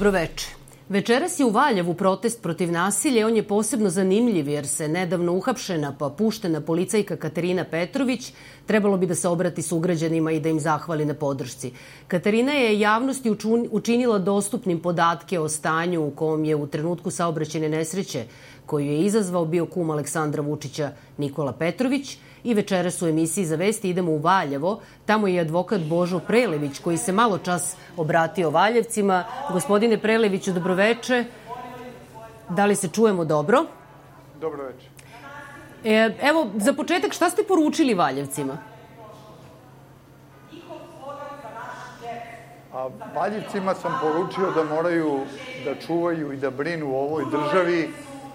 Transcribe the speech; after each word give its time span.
Dobroveče. 0.00 0.46
Večeras 0.88 1.40
je 1.40 1.44
u 1.44 1.50
Valjevu 1.50 1.94
protest 1.94 2.42
protiv 2.42 2.70
nasilja 2.72 3.26
on 3.26 3.36
je 3.36 3.42
posebno 3.42 3.90
zanimljiv 3.90 4.48
jer 4.48 4.66
se 4.66 4.88
nedavno 4.88 5.32
uhapšena 5.32 5.96
pa 5.98 6.08
puštena 6.08 6.60
policajka 6.60 7.16
Katarina 7.16 7.64
Petrović 7.64 8.32
trebalo 8.66 8.96
bi 8.96 9.06
da 9.06 9.14
se 9.14 9.28
obrati 9.28 9.62
sugrađanima 9.62 10.32
i 10.32 10.40
da 10.40 10.48
im 10.48 10.60
zahvali 10.60 11.04
na 11.04 11.14
podršci. 11.14 11.72
Katarina 12.08 12.52
je 12.52 12.80
javnosti 12.80 13.34
učinila 13.70 14.18
dostupnim 14.18 14.80
podatke 14.80 15.38
o 15.40 15.48
stanju 15.48 16.06
u 16.06 16.10
kom 16.10 16.44
je 16.44 16.56
u 16.56 16.66
trenutku 16.66 17.10
saobraćene 17.10 17.68
nesreće 17.68 18.24
koju 18.66 18.86
je 18.86 19.00
izazvao 19.00 19.44
bio 19.44 19.66
kum 19.66 19.90
Aleksandra 19.90 20.42
Vučića 20.42 20.92
Nikola 21.18 21.52
Petrović– 21.52 22.16
i 22.44 22.54
večeras 22.54 23.02
u 23.02 23.06
emisiji 23.06 23.44
za 23.44 23.56
vesti 23.56 23.90
idemo 23.90 24.12
u 24.12 24.18
Valjevo. 24.18 24.80
Tamo 25.06 25.28
je 25.28 25.40
advokat 25.40 25.80
Božo 25.80 26.18
Prelević 26.18 26.78
koji 26.78 26.96
se 26.96 27.12
malo 27.12 27.38
čas 27.38 27.76
obratio 27.96 28.50
Valjevcima. 28.50 29.24
Gospodine 29.52 29.98
Preleviću, 29.98 30.52
dobroveče. 30.52 31.24
Da 32.48 32.66
li 32.66 32.76
se 32.76 32.88
čujemo 32.88 33.24
dobro? 33.24 33.64
Dobroveče. 34.40 34.86
E, 35.84 36.10
evo, 36.22 36.46
za 36.56 36.72
početak, 36.72 37.12
šta 37.12 37.30
ste 37.30 37.42
poručili 37.42 37.94
Valjevcima? 37.94 38.58
A 42.72 42.88
Valjevcima 43.14 43.74
sam 43.74 43.98
poručio 44.02 44.50
da 44.50 44.64
moraju 44.64 45.20
da 45.64 45.74
čuvaju 45.74 46.32
i 46.32 46.36
da 46.36 46.50
brinu 46.50 46.94
o 46.94 47.00
ovoj 47.00 47.24
državi, 47.30 47.90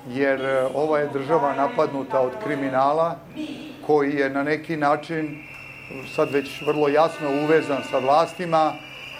jer 0.09 0.41
e, 0.45 0.67
ova 0.75 0.99
je 0.99 1.09
država 1.13 1.55
napadnuta 1.55 2.19
od 2.19 2.31
kriminala 2.43 3.15
koji 3.87 4.15
je 4.15 4.29
na 4.29 4.43
neki 4.43 4.77
način 4.77 5.43
sad 6.15 6.31
već 6.31 6.61
vrlo 6.61 6.87
jasno 6.87 7.29
uvezan 7.43 7.83
sa 7.91 7.97
vlastima 7.99 8.73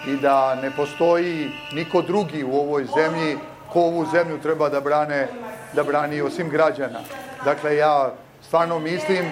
i 0.07 0.15
da 0.15 0.55
ne 0.55 0.71
postoji 0.71 1.49
niko 1.71 2.01
drugi 2.01 2.43
u 2.43 2.55
ovoj 2.55 2.85
zemlji 2.85 3.37
ko 3.73 3.79
ovu 3.79 4.05
zemlju 4.05 4.41
treba 4.41 4.69
da 4.69 4.81
brane 4.81 5.27
da 5.73 5.83
brani 5.83 6.21
osim 6.21 6.49
građana. 6.49 6.99
Dakle, 7.45 7.75
ja 7.75 8.13
stvarno 8.41 8.79
mislim 8.79 9.31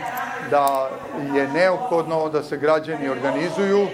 da 0.50 0.90
je 1.36 1.48
neophodno 1.48 2.30
da 2.30 2.44
se 2.44 2.58
građani 2.58 3.10
organizuju 3.10 3.88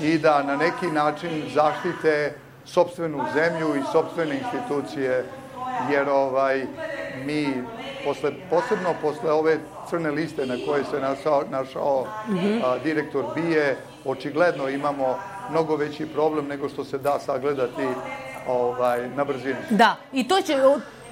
i 0.00 0.18
da 0.18 0.42
na 0.42 0.56
neki 0.56 0.86
način 0.86 1.50
zaštite 1.54 2.32
sobstvenu 2.64 3.24
zemlju 3.34 3.76
i 3.76 3.82
sobstvene 3.92 4.38
institucije, 4.38 5.24
jer 5.90 6.08
ovaj, 6.08 6.66
mi 7.24 7.46
posle, 8.04 8.32
posebno 8.50 8.94
posle 9.02 9.32
ove 9.32 9.58
crne 9.90 10.10
liste 10.10 10.46
na 10.46 10.56
koje 10.66 10.84
se 10.84 11.00
našao, 11.00 11.44
našao 11.50 12.06
mm 12.28 12.34
-hmm. 12.34 12.60
a, 12.64 12.78
direktor 12.78 13.24
Bije, 13.34 13.76
očigledno 14.04 14.68
imamo 14.68 15.18
mnogo 15.50 15.76
veći 15.76 16.06
problem 16.06 16.46
nego 16.46 16.68
što 16.68 16.84
se 16.84 16.98
da 16.98 17.18
sagledati 17.18 17.86
ovaj, 18.48 19.08
na 19.08 19.24
brzinu. 19.24 19.56
Da, 19.70 19.96
i 20.12 20.28
to 20.28 20.40
će, 20.40 20.56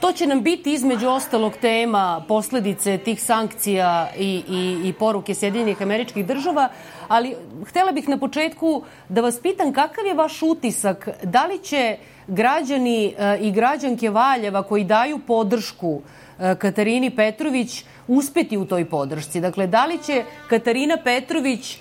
to 0.00 0.12
će 0.12 0.26
nam 0.26 0.42
biti 0.42 0.72
između 0.72 1.08
ostalog 1.08 1.52
tema 1.60 2.24
posledice 2.28 2.98
tih 2.98 3.22
sankcija 3.22 4.08
i, 4.18 4.42
i, 4.48 4.88
i 4.88 4.92
poruke 4.92 5.34
Sjedinjenih 5.34 5.82
američkih 5.82 6.26
država, 6.26 6.68
ali 7.08 7.36
htela 7.66 7.92
bih 7.92 8.08
na 8.08 8.18
početku 8.18 8.82
da 9.08 9.20
vas 9.20 9.40
pitam 9.40 9.72
kakav 9.72 10.06
je 10.06 10.14
vaš 10.14 10.42
utisak, 10.42 11.08
da 11.22 11.46
li 11.46 11.58
će 11.58 11.96
građani 12.26 13.14
e, 13.18 13.38
i 13.40 13.52
građanke 13.52 14.10
Valjeva 14.10 14.62
koji 14.62 14.84
daju 14.84 15.18
podršku 15.26 16.00
e, 16.00 16.25
Katarini 16.58 17.10
Petrović 17.10 17.84
uspeti 18.08 18.56
u 18.56 18.64
toj 18.64 18.84
podršci. 18.84 19.40
Dakle, 19.40 19.66
da 19.66 19.86
li 19.86 19.98
će 19.98 20.24
Katarina 20.48 20.96
Petrović 21.04 21.74
e, 21.74 21.78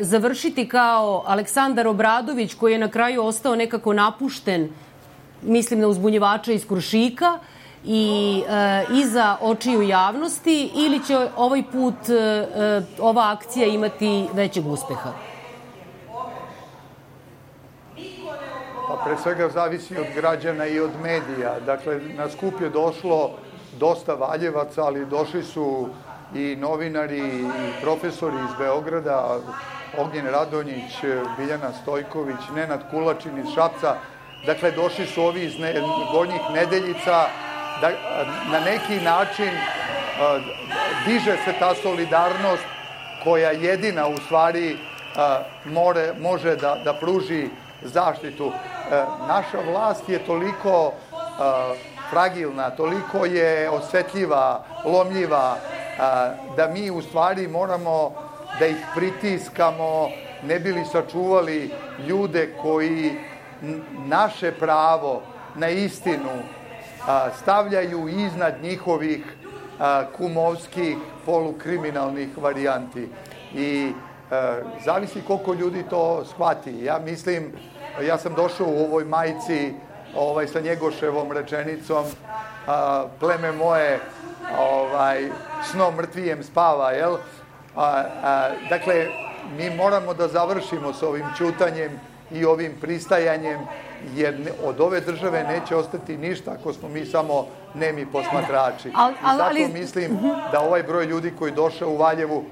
završiti 0.00 0.68
kao 0.68 1.24
Aleksandar 1.26 1.86
Obradović 1.86 2.54
koji 2.54 2.72
je 2.72 2.78
na 2.78 2.88
kraju 2.88 3.24
ostao 3.24 3.56
nekako 3.56 3.92
napušten, 3.92 4.68
mislim 5.42 5.80
na 5.80 5.88
uzbunjevača 5.88 6.52
iz 6.52 6.66
Krušika, 6.66 7.38
i 7.84 8.42
e, 8.48 8.84
iza 8.92 9.36
očiju 9.40 9.82
javnosti 9.82 10.70
ili 10.74 11.04
će 11.06 11.28
ovaj 11.36 11.62
put 11.72 12.08
e, 12.08 12.14
e, 12.14 12.82
ova 13.00 13.32
akcija 13.32 13.66
imati 13.66 14.26
većeg 14.32 14.66
uspeha? 14.66 15.12
Pa 18.88 19.04
pre 19.04 19.16
svega 19.22 19.48
zavisi 19.48 19.98
od 19.98 20.06
građana 20.14 20.66
i 20.66 20.80
od 20.80 20.90
medija. 21.02 21.60
Dakle, 21.66 22.00
na 22.16 22.30
skup 22.30 22.60
je 22.60 22.70
došlo 22.70 23.30
dosta 23.72 24.14
Valjevaca, 24.14 24.84
ali 24.84 25.06
došli 25.06 25.42
su 25.42 25.88
i 26.34 26.56
novinari 26.56 27.18
i 27.18 27.44
profesori 27.82 28.36
iz 28.36 28.54
Beograda, 28.58 29.38
Ognjen 29.98 30.26
Radonjić, 30.26 30.92
Biljana 31.38 31.72
Stojković, 31.82 32.40
Nenad 32.54 32.90
Kulačin 32.90 33.38
iz 33.38 33.54
Šapca. 33.54 33.96
Dakle, 34.46 34.70
došli 34.70 35.06
su 35.06 35.22
ovi 35.22 35.44
iz 35.44 35.58
ne, 35.58 35.74
gornjih 36.12 36.40
nedeljica, 36.54 37.26
da 37.80 37.90
na 38.52 38.60
neki 38.60 39.04
način 39.04 39.50
diže 41.06 41.36
se 41.44 41.52
ta 41.58 41.74
solidarnost 41.74 42.64
koja 43.24 43.50
jedina 43.50 44.08
u 44.08 44.16
stvari 44.16 44.76
more, 45.64 46.12
može 46.20 46.56
da, 46.56 46.76
da 46.84 46.94
pruži 46.94 47.48
zaštitu. 47.82 48.52
Naša 49.28 49.58
vlast 49.70 50.08
je 50.08 50.18
toliko 50.18 50.92
fragilna, 52.12 52.70
toliko 52.70 53.24
je 53.24 53.70
osetljiva, 53.70 54.64
lomljiva, 54.84 55.56
da 56.56 56.68
mi 56.68 56.90
u 56.90 57.02
stvari 57.02 57.48
moramo 57.48 58.12
da 58.58 58.66
ih 58.66 58.76
pritiskamo, 58.94 60.08
ne 60.42 60.58
bili 60.60 60.84
sačuvali 60.84 61.70
ljude 62.08 62.54
koji 62.62 63.12
naše 64.06 64.52
pravo 64.52 65.22
na 65.54 65.68
istinu 65.68 66.42
stavljaju 67.42 68.08
iznad 68.08 68.54
njihovih 68.62 69.36
kumovskih 70.16 70.96
polukriminalnih 71.26 72.28
varijanti. 72.36 73.08
I 73.54 73.92
zavisi 74.84 75.22
koliko 75.26 75.54
ljudi 75.54 75.82
to 75.90 76.24
shvati. 76.24 76.84
Ja 76.84 76.98
mislim, 76.98 77.52
ja 78.02 78.18
sam 78.18 78.34
došao 78.34 78.66
u 78.66 78.84
ovoj 78.84 79.04
majici 79.04 79.74
ovaj, 80.16 80.46
sa 80.46 80.60
njegoševom 80.60 81.32
rečenicom 81.32 82.04
a, 82.66 83.04
pleme 83.20 83.52
moje 83.52 84.00
ovaj, 84.58 85.28
snom 85.70 85.94
mrtvijem 85.94 86.42
spava, 86.44 86.90
jel? 86.90 87.16
A, 87.76 88.04
a, 88.22 88.50
dakle, 88.68 89.06
mi 89.56 89.70
moramo 89.70 90.14
da 90.14 90.28
završimo 90.28 90.92
s 90.92 91.02
ovim 91.02 91.26
čutanjem 91.38 92.00
i 92.30 92.44
ovim 92.44 92.72
pristajanjem, 92.80 93.60
jer 94.14 94.52
od 94.64 94.80
ove 94.80 95.00
države 95.00 95.44
neće 95.44 95.76
ostati 95.76 96.16
ništa 96.16 96.50
ako 96.60 96.72
smo 96.72 96.88
mi 96.88 97.06
samo 97.06 97.46
nemi 97.74 98.06
posmatrači. 98.06 98.88
I 98.88 98.92
zato 99.36 99.72
mislim 99.72 100.18
da 100.52 100.60
ovaj 100.60 100.82
broj 100.82 101.04
ljudi 101.04 101.32
koji 101.38 101.52
došao 101.52 101.90
u 101.90 101.96
Valjevu 101.96 102.44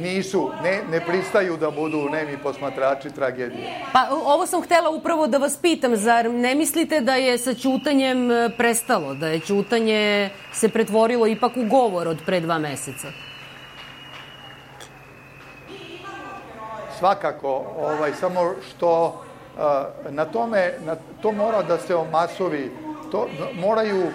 nisu, 0.00 0.50
ne, 0.62 0.80
ne 0.90 1.00
pristaju 1.00 1.56
da 1.56 1.70
budu 1.70 2.08
nemi 2.08 2.38
posmatrači 2.42 3.10
tragedije. 3.10 3.84
Pa 3.92 4.06
ovo 4.24 4.46
sam 4.46 4.62
htela 4.62 4.90
upravo 4.90 5.26
da 5.26 5.38
vas 5.38 5.56
pitam, 5.56 5.96
zar 5.96 6.30
ne 6.30 6.54
mislite 6.54 7.00
da 7.00 7.14
je 7.14 7.38
sa 7.38 7.54
ćutanjem 7.54 8.30
e, 8.30 8.50
prestalo, 8.56 9.14
da 9.14 9.28
je 9.28 9.40
ćutanje 9.40 10.30
se 10.52 10.68
pretvorilo 10.68 11.26
ipak 11.26 11.52
u 11.56 11.68
govor 11.68 12.08
od 12.08 12.18
pre 12.26 12.40
dva 12.40 12.58
meseca? 12.58 13.08
Svakako, 16.98 17.64
ovaj, 17.78 18.12
samo 18.12 18.54
što 18.68 19.22
na 20.10 20.24
tome, 20.24 20.72
na, 20.84 20.96
to 21.22 21.32
mora 21.32 21.62
da 21.62 21.78
se 21.78 21.94
omasovi, 21.94 22.70
to 23.10 23.28
moraju, 23.54 24.06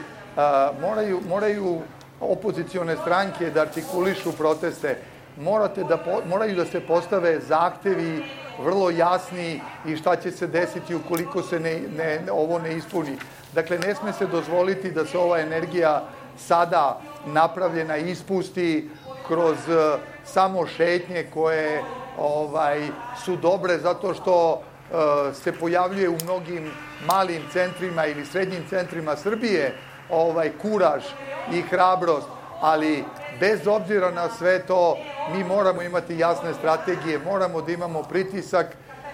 moraju, 0.82 1.22
moraju 1.30 1.82
opozicione 2.20 2.96
stranke 2.96 3.50
da 3.50 3.62
artikulišu 3.62 4.32
proteste 4.32 4.98
morate 5.38 5.84
da, 5.84 5.98
moraju 6.30 6.56
da 6.56 6.66
se 6.66 6.80
postave 6.80 7.40
zahtevi 7.40 8.24
vrlo 8.60 8.90
jasni 8.90 9.62
i 9.86 9.96
šta 9.96 10.16
će 10.16 10.32
se 10.32 10.48
desiti 10.48 10.96
ukoliko 10.96 11.42
se 11.42 11.60
ne, 11.60 11.82
ne, 11.98 12.32
ovo 12.32 12.60
ne 12.60 12.76
ispuni. 12.78 13.18
Dakle, 13.54 13.80
ne 13.80 13.96
sme 13.96 14.14
se 14.14 14.26
dozvoliti 14.26 14.92
da 14.92 15.06
se 15.06 15.18
ova 15.18 15.40
energija 15.40 16.04
sada 16.38 17.02
napravljena 17.26 17.98
ispusti 17.98 18.90
kroz 19.28 19.58
uh, 19.68 20.00
samo 20.26 20.68
šetnje 20.68 21.28
koje 21.34 21.84
ovaj 22.18 22.88
su 23.26 23.36
dobre 23.36 23.78
zato 23.78 24.14
što 24.14 24.54
uh, 24.54 25.36
se 25.36 25.52
pojavljuje 25.52 26.10
u 26.10 26.18
mnogim 26.24 26.72
malim 27.06 27.42
centrima 27.54 28.06
ili 28.06 28.26
srednjim 28.26 28.64
centrima 28.70 29.16
Srbije 29.16 29.74
ovaj 30.10 30.52
kuraž 30.62 31.04
i 31.52 31.62
hrabrost, 31.62 32.28
ali 32.62 33.04
bez 33.40 33.68
obzira 33.68 34.12
na 34.12 34.30
sve 34.30 34.60
to, 34.60 34.98
mi 35.34 35.44
moramo 35.44 35.82
imati 35.82 36.18
jasne 36.18 36.54
strategije, 36.54 37.20
moramo 37.20 37.62
da 37.62 37.72
imamo 37.72 38.04
pritisak 38.04 38.68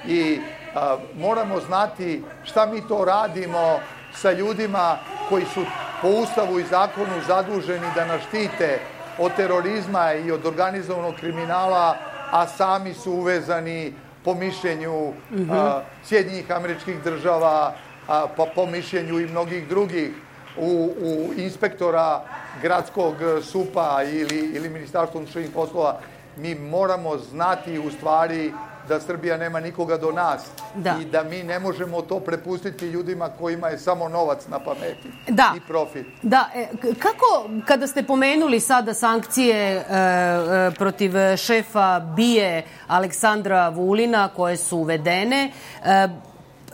i 0.08 0.40
a, 0.76 0.98
moramo 1.16 1.60
znati 1.60 2.24
šta 2.44 2.66
mi 2.66 2.88
to 2.88 3.06
radimo 3.06 3.80
sa 4.14 4.32
ljudima 4.32 4.98
koji 5.30 5.46
su 5.46 5.66
po 6.02 6.08
ustavu 6.08 6.60
i 6.60 6.64
zakonu 6.64 7.22
zaduženi 7.28 7.88
da 7.96 8.06
nas 8.06 8.22
štite 8.22 8.80
od 9.18 9.36
terorizma 9.36 10.14
i 10.14 10.32
od 10.32 10.46
organizovanog 10.46 11.16
kriminala, 11.16 11.98
a 12.32 12.48
sami 12.48 12.94
su 12.94 13.12
uvezani 13.12 13.94
po 14.26 14.34
mišljenju 14.34 15.14
mm 15.32 15.38
-hmm. 15.38 15.82
Sjedinjih 16.04 16.52
američkih 16.52 17.04
država 17.04 17.74
a, 18.08 18.28
pa 18.38 18.46
po 18.56 18.66
mišljenju 18.66 19.20
i 19.20 19.28
mnogih 19.28 19.68
drugih, 19.68 20.12
u, 20.58 20.90
u 21.02 21.34
inspektora 21.38 22.22
gradskog 22.62 23.16
supa 23.42 24.04
ili, 24.04 24.52
ili 24.54 24.70
ministarstva 24.70 25.20
unutrašnjih 25.20 25.54
poslova, 25.54 26.00
mi 26.38 26.56
moramo 26.56 27.18
znati 27.18 27.80
u 27.80 27.92
stvari 27.92 28.54
da 28.88 29.00
Srbija 29.00 29.38
nema 29.38 29.60
nikoga 29.60 29.98
do 29.98 30.12
nas 30.12 30.46
Da. 30.76 30.96
i 31.02 31.06
da 31.06 31.24
mi 31.24 31.44
ne 31.44 31.60
možemo 31.60 32.02
to 32.02 32.20
prepustiti 32.20 32.86
ljudima 32.86 33.30
kojima 33.30 33.68
je 33.68 33.78
samo 33.78 34.10
novac 34.10 34.48
na 34.48 34.60
pameti 34.60 35.12
Da. 35.28 35.54
i 35.58 35.60
profit. 35.68 36.06
Da, 36.22 36.50
e, 36.56 36.68
kako, 37.00 37.50
kada 37.66 37.88
ste 37.88 38.04
pomenuli 38.04 38.60
sada 38.60 38.94
sankcije 38.94 39.58
e, 39.58 39.82
e, 39.82 40.72
protiv 40.78 41.12
šefa 41.38 42.00
BIE 42.00 42.64
Aleksandra 42.88 43.70
Vulina 43.70 44.28
koje 44.28 44.58
su 44.58 44.78
uvedene, 44.78 45.52
e, 45.84 46.08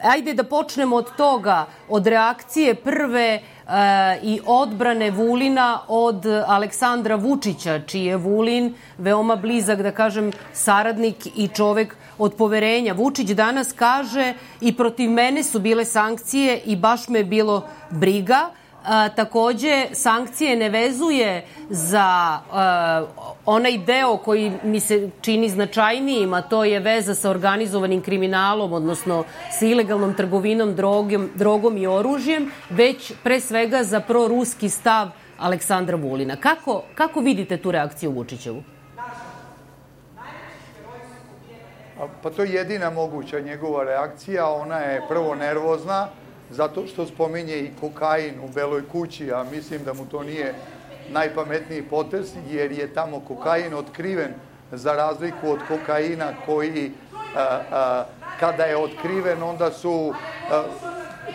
ajde 0.04 0.34
da 0.34 0.44
počnemo 0.44 0.96
od 0.96 1.16
toga, 1.16 1.66
od 1.90 2.08
reakcije 2.08 2.76
prve 2.76 3.40
i 4.24 4.40
odbrane 4.46 5.12
Vulina 5.12 5.80
od 5.88 6.26
Aleksandra 6.48 7.16
Vučića, 7.16 7.80
čiji 7.80 8.06
je 8.06 8.18
Vulin 8.18 8.74
veoma 8.98 9.36
blizak, 9.36 9.82
da 9.82 9.92
kažem, 9.92 10.32
saradnik 10.54 11.28
i 11.36 11.48
čovek 11.48 11.96
od 12.18 12.34
poverenja. 12.36 12.94
Vučić 12.94 13.30
danas 13.30 13.74
kaže 13.74 14.34
i 14.62 14.78
protiv 14.78 15.10
mene 15.10 15.44
su 15.44 15.60
bile 15.60 15.86
sankcije 15.86 16.62
i 16.66 16.76
baš 16.76 17.08
me 17.08 17.20
je 17.20 17.26
bilo 17.26 17.64
briga. 17.90 18.50
A, 18.86 19.10
takođe, 19.10 19.86
sankcije 19.94 20.56
ne 20.56 20.70
vezuje 20.70 21.46
za 21.70 22.40
a, 22.52 23.06
onaj 23.46 23.78
deo 23.78 24.18
koji 24.18 24.52
mi 24.64 24.80
se 24.80 25.10
čini 25.22 25.50
značajnijim, 25.50 26.34
a 26.34 26.42
to 26.42 26.64
je 26.64 26.80
veza 26.80 27.16
sa 27.16 27.30
organizovanim 27.30 28.02
kriminalom, 28.02 28.74
odnosno 28.74 29.24
sa 29.60 29.66
ilegalnom 29.66 30.14
trgovinom 30.14 30.76
drogom, 30.76 31.30
drogom 31.36 31.78
i 31.78 31.88
oružjem, 31.88 32.52
već 32.70 33.14
pre 33.24 33.40
svega 33.40 33.84
za 33.84 34.00
proruski 34.00 34.70
stav 34.70 35.10
Aleksandra 35.40 35.96
Vulina. 35.96 36.36
Kako, 36.36 36.84
kako 36.96 37.20
vidite 37.20 37.58
tu 37.58 37.72
reakciju 37.72 38.12
Vučićevu? 38.12 38.64
Pa 42.24 42.30
to 42.30 42.44
je 42.44 42.54
jedina 42.54 42.90
moguća 42.90 43.40
njegova 43.40 43.84
reakcija, 43.84 44.50
ona 44.50 44.78
je 44.78 45.02
prvo 45.08 45.36
nervozna, 45.36 46.08
zato 46.50 46.88
što 46.88 47.06
spominje 47.06 47.56
i 47.60 47.72
kokain 47.82 48.40
u 48.44 48.48
Beloj 48.48 48.88
kući, 48.88 49.32
a 49.32 49.44
mislim 49.52 49.84
da 49.84 49.94
mu 49.94 50.06
to 50.06 50.24
nije 50.24 50.54
najpametniji 51.10 51.82
potez, 51.82 52.34
jer 52.50 52.72
je 52.72 52.94
tamo 52.94 53.20
kokain 53.20 53.74
otkriven 53.74 54.34
za 54.72 54.94
razliku 54.94 55.52
od 55.52 55.60
kokaina 55.68 56.34
koji, 56.46 56.92
a, 57.36 57.60
a, 57.72 58.06
kada 58.40 58.64
je 58.64 58.78
otkriven, 58.78 59.44
onda 59.44 59.72
su 59.72 60.14
a, 60.52 60.64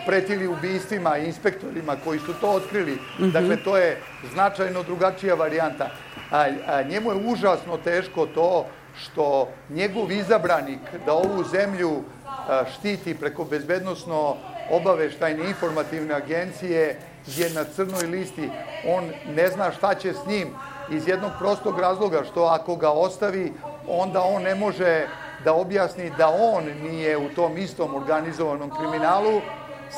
pretili 0.05 0.47
ubistvima 0.47 1.17
inspektorima 1.17 1.95
koji 2.03 2.19
su 2.19 2.33
to 2.41 2.49
otkrili. 2.49 2.91
Mm 2.91 3.23
-hmm. 3.23 3.31
Dakle, 3.31 3.63
to 3.63 3.77
je 3.77 4.01
značajno 4.33 4.83
drugačija 4.83 5.35
varijanta. 5.35 5.89
A, 6.31 6.45
a, 6.67 6.81
njemu 6.81 7.11
je 7.11 7.31
užasno 7.31 7.77
teško 7.77 8.25
to 8.25 8.65
što 9.01 9.49
njegov 9.69 10.11
izabranik 10.11 10.79
da 11.05 11.13
ovu 11.13 11.43
zemlju 11.43 12.03
a, 12.47 12.63
štiti 12.77 13.15
preko 13.15 13.43
bezbednostno 13.43 14.35
obaveštajne 14.69 15.49
informativne 15.49 16.13
agencije 16.13 16.99
je 17.27 17.49
na 17.49 17.63
crnoj 17.63 18.03
listi. 18.03 18.49
On 18.87 19.09
ne 19.35 19.47
zna 19.47 19.71
šta 19.71 19.95
će 19.95 20.13
s 20.13 20.27
njim 20.27 20.47
iz 20.91 21.07
jednog 21.07 21.31
prostog 21.39 21.79
razloga 21.79 22.23
što 22.23 22.43
ako 22.43 22.75
ga 22.75 22.89
ostavi, 22.89 23.53
onda 23.87 24.21
on 24.21 24.41
ne 24.43 24.55
može 24.55 25.07
da 25.45 25.53
objasni 25.53 26.11
da 26.17 26.29
on 26.29 26.63
nije 26.83 27.17
u 27.17 27.29
tom 27.35 27.57
istom 27.57 27.95
organizovanom 27.95 28.71
kriminalu. 28.77 29.41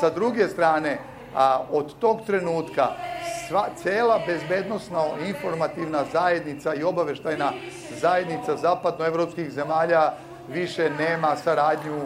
Sa 0.00 0.10
druge 0.10 0.48
strane, 0.48 0.98
a, 1.36 1.62
od 1.72 1.94
tog 1.98 2.20
trenutka 2.26 2.86
sva, 3.48 3.68
cela 3.82 4.20
bezbednostna 4.26 5.04
informativna 5.26 6.04
zajednica 6.12 6.74
i 6.74 6.82
obaveštajna 6.82 7.52
zajednica 8.00 8.56
zapadnoevropskih 8.56 9.50
zemalja 9.50 10.12
više 10.48 10.90
nema 10.90 11.36
saradnju 11.36 12.00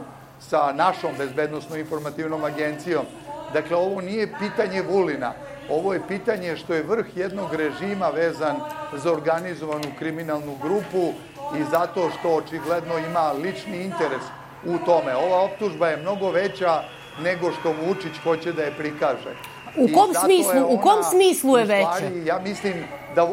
sa 0.49 0.73
našom 0.73 1.11
bezbednostno 1.19 1.77
informativnom 1.77 2.45
agencijom. 2.45 3.05
Dakle, 3.53 3.77
ovo 3.77 4.01
nije 4.01 4.33
pitanje 4.39 4.83
Vulina, 4.83 5.33
ovo 5.71 5.93
je 5.93 6.07
pitanje 6.09 6.57
što 6.57 6.75
je 6.75 6.83
vrh 6.83 7.07
jednog 7.17 7.55
režima 7.55 8.09
vezan 8.09 8.57
za 8.93 9.13
organizovanu 9.13 9.89
kriminalnu 9.99 10.57
grupu 10.63 11.13
i 11.59 11.65
zato 11.71 12.11
što 12.11 12.37
očigledno 12.37 12.99
ima 12.99 13.33
lični 13.33 13.83
interes 13.83 14.23
u 14.67 14.79
tome. 14.87 15.17
Ova 15.17 15.41
optužba 15.43 15.89
je 15.89 15.97
mnogo 15.97 16.31
veća 16.31 16.83
nego 17.23 17.53
što 17.53 17.75
Vučić 17.87 18.19
hoće 18.25 18.53
da 18.53 18.63
je 18.63 18.77
prikaže. 18.79 19.35
U 19.77 19.87
kom 19.95 20.11
smislu- 20.25 20.57
je 20.57 20.65
u 20.65 20.81
kom 20.81 20.93
ona, 20.93 21.03
smislu 21.03 21.59
je 21.59 21.65
veća? 21.65 22.07
Ja 22.25 22.39
mislim 22.39 22.85
da, 23.15 23.29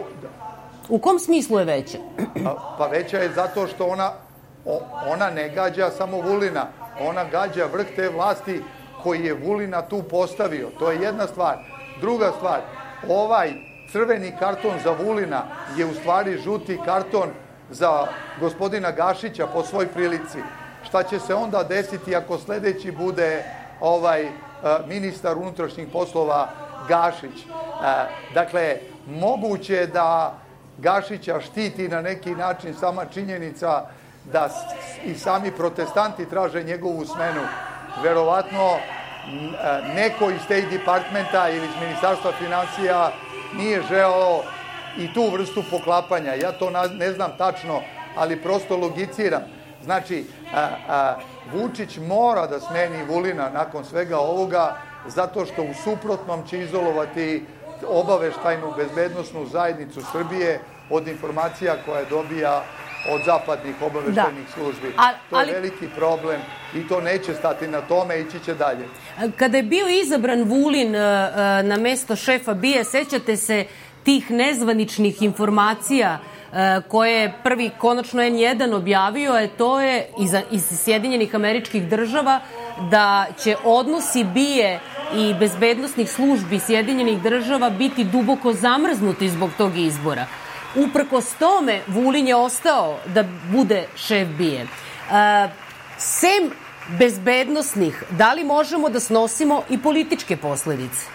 U 0.89 1.00
kom 1.00 1.19
smislu 1.19 1.59
je 1.59 1.65
veće? 1.65 1.97
Pa, 2.44 2.75
pa 2.77 2.88
veća 2.88 3.17
je 3.17 3.29
zato 3.29 3.67
što 3.67 3.88
ona, 3.88 4.11
ona 5.07 5.29
ne 5.29 5.50
gađa 5.50 5.89
samo 5.89 6.17
Vulina, 6.21 6.65
ona 6.99 7.23
gađa 7.23 7.65
vrh 7.65 7.87
te 7.95 8.09
vlasti 8.09 8.63
koji 9.03 9.25
je 9.25 9.33
Vulina 9.33 9.81
tu 9.81 10.03
postavio. 10.03 10.69
To 10.79 10.91
je 10.91 11.01
jedna 11.01 11.27
stvar. 11.27 11.57
Druga 12.01 12.31
stvar, 12.37 12.61
ovaj 13.09 13.53
crveni 13.91 14.33
karton 14.39 14.79
za 14.83 14.91
Vulina 14.91 15.43
je 15.77 15.85
u 15.85 15.93
stvari 15.93 16.37
žuti 16.37 16.79
karton 16.85 17.29
za 17.69 18.07
gospodina 18.39 18.91
Gašića 18.91 19.47
po 19.47 19.63
svoj 19.63 19.87
prilici. 19.87 20.37
Šta 20.83 21.03
će 21.03 21.19
se 21.19 21.35
onda 21.35 21.63
desiti 21.63 22.15
ako 22.15 22.37
sledeći 22.37 22.91
bude 22.91 23.43
ovaj 23.79 24.23
e, 24.23 24.31
ministar 24.87 25.37
unutrašnjih 25.37 25.87
poslova 25.93 26.49
Gašić? 26.87 27.45
E, 27.45 27.49
Dakle, 28.33 28.77
moguće 29.07 29.73
je 29.73 29.87
da 29.87 30.37
Gašića 30.77 31.41
štiti 31.41 31.87
na 31.87 32.01
neki 32.01 32.35
način 32.35 32.73
sama 32.73 33.05
činjenica 33.05 33.85
da 34.31 34.49
i 35.05 35.13
sami 35.13 35.51
protestanti 35.51 36.29
traže 36.29 36.63
njegovu 36.63 37.05
smenu. 37.05 37.41
Verovatno 38.03 38.69
e, 38.73 38.79
neko 39.95 40.30
iz 40.30 40.42
State 40.42 40.68
Departmenta 40.71 41.49
ili 41.49 41.65
iz 41.65 41.81
Ministarstva 41.81 42.31
financija 42.31 43.11
nije 43.54 43.81
želeo 43.89 44.42
i 44.97 45.13
tu 45.13 45.30
vrstu 45.30 45.63
poklapanja. 45.71 46.33
Ja 46.33 46.51
to 46.51 46.69
ne 46.94 47.11
znam 47.11 47.31
tačno, 47.37 47.81
ali 48.15 48.42
prosto 48.42 48.77
logiciram. 48.77 49.42
Znači, 49.83 50.25
a, 50.56 50.68
a, 50.87 51.15
Vučić 51.54 51.97
mora 51.97 52.47
da 52.47 52.59
smeni 52.59 53.04
Vulina 53.04 53.49
nakon 53.49 53.85
svega 53.85 54.19
ovoga, 54.19 54.75
zato 55.07 55.45
što 55.45 55.63
u 55.63 55.73
suprotnom 55.83 56.47
će 56.47 56.59
izolovati 56.59 57.45
obaveštajnu 57.87 58.73
bezbednostnu 58.77 59.45
zajednicu 59.45 60.01
Srbije 60.11 60.59
od 60.89 61.07
informacija 61.07 61.75
koje 61.85 62.06
dobija 62.06 62.63
od 63.07 63.21
zapadnih 63.25 63.75
obaveštajnih 63.81 64.45
Da. 64.45 64.53
službi. 64.53 64.94
A- 64.97 65.11
to 65.29 65.35
je 65.35 65.41
ali- 65.41 65.51
veliki 65.51 65.87
problem 65.89 66.41
i 66.75 66.87
to 66.87 67.01
neće 67.01 67.33
stati 67.33 67.68
na 67.68 67.81
tome, 67.81 68.19
ići 68.19 68.39
će 68.39 68.53
dalje. 68.53 68.85
Kada 69.35 69.57
je 69.57 69.63
bio 69.63 69.87
izabran 69.87 70.44
Vulin 70.44 70.95
e, 70.95 70.99
e, 70.99 71.03
na 71.63 71.77
mesto 71.77 72.15
šefa 72.15 72.53
BIA, 72.53 72.83
sećate 72.83 73.37
se 73.37 73.65
tih 74.03 74.31
nezvaničnih 74.31 75.21
informacija 75.21 76.19
e, 76.53 76.81
koje 76.87 77.11
je 77.13 77.33
prvi 77.44 77.69
konačno 77.77 78.21
N1 78.21 78.75
objavio, 78.75 79.33
a 79.33 79.47
to 79.47 79.79
je 79.79 80.07
iz, 80.19 80.31
iz 80.51 80.79
Sjedinjenih 80.79 81.35
američkih 81.35 81.83
država 81.83 82.39
da 82.91 83.25
će 83.44 83.56
odnosi 83.63 84.23
BIE 84.23 84.79
i 85.15 85.33
bezbednostnih 85.33 86.09
službi 86.09 86.59
Sjedinjenih 86.59 87.21
država 87.21 87.69
biti 87.69 88.03
duboko 88.03 88.53
zamrznuti 88.53 89.29
zbog 89.29 89.49
tog 89.57 89.77
izbora. 89.77 90.25
Uprkos 90.76 91.33
tome, 91.40 91.81
Vulin 91.88 92.28
je 92.28 92.35
ostao 92.35 92.99
da 93.06 93.23
bude 93.52 93.88
šef 93.95 94.28
BIE. 94.28 94.61
E, 94.61 94.68
sem 95.97 96.52
bezbednostnih, 96.88 98.04
da 98.09 98.33
li 98.33 98.44
možemo 98.44 98.90
da 98.90 98.99
snosimo 98.99 99.64
i 99.69 99.81
političke 99.81 100.38
posledice? 100.38 101.06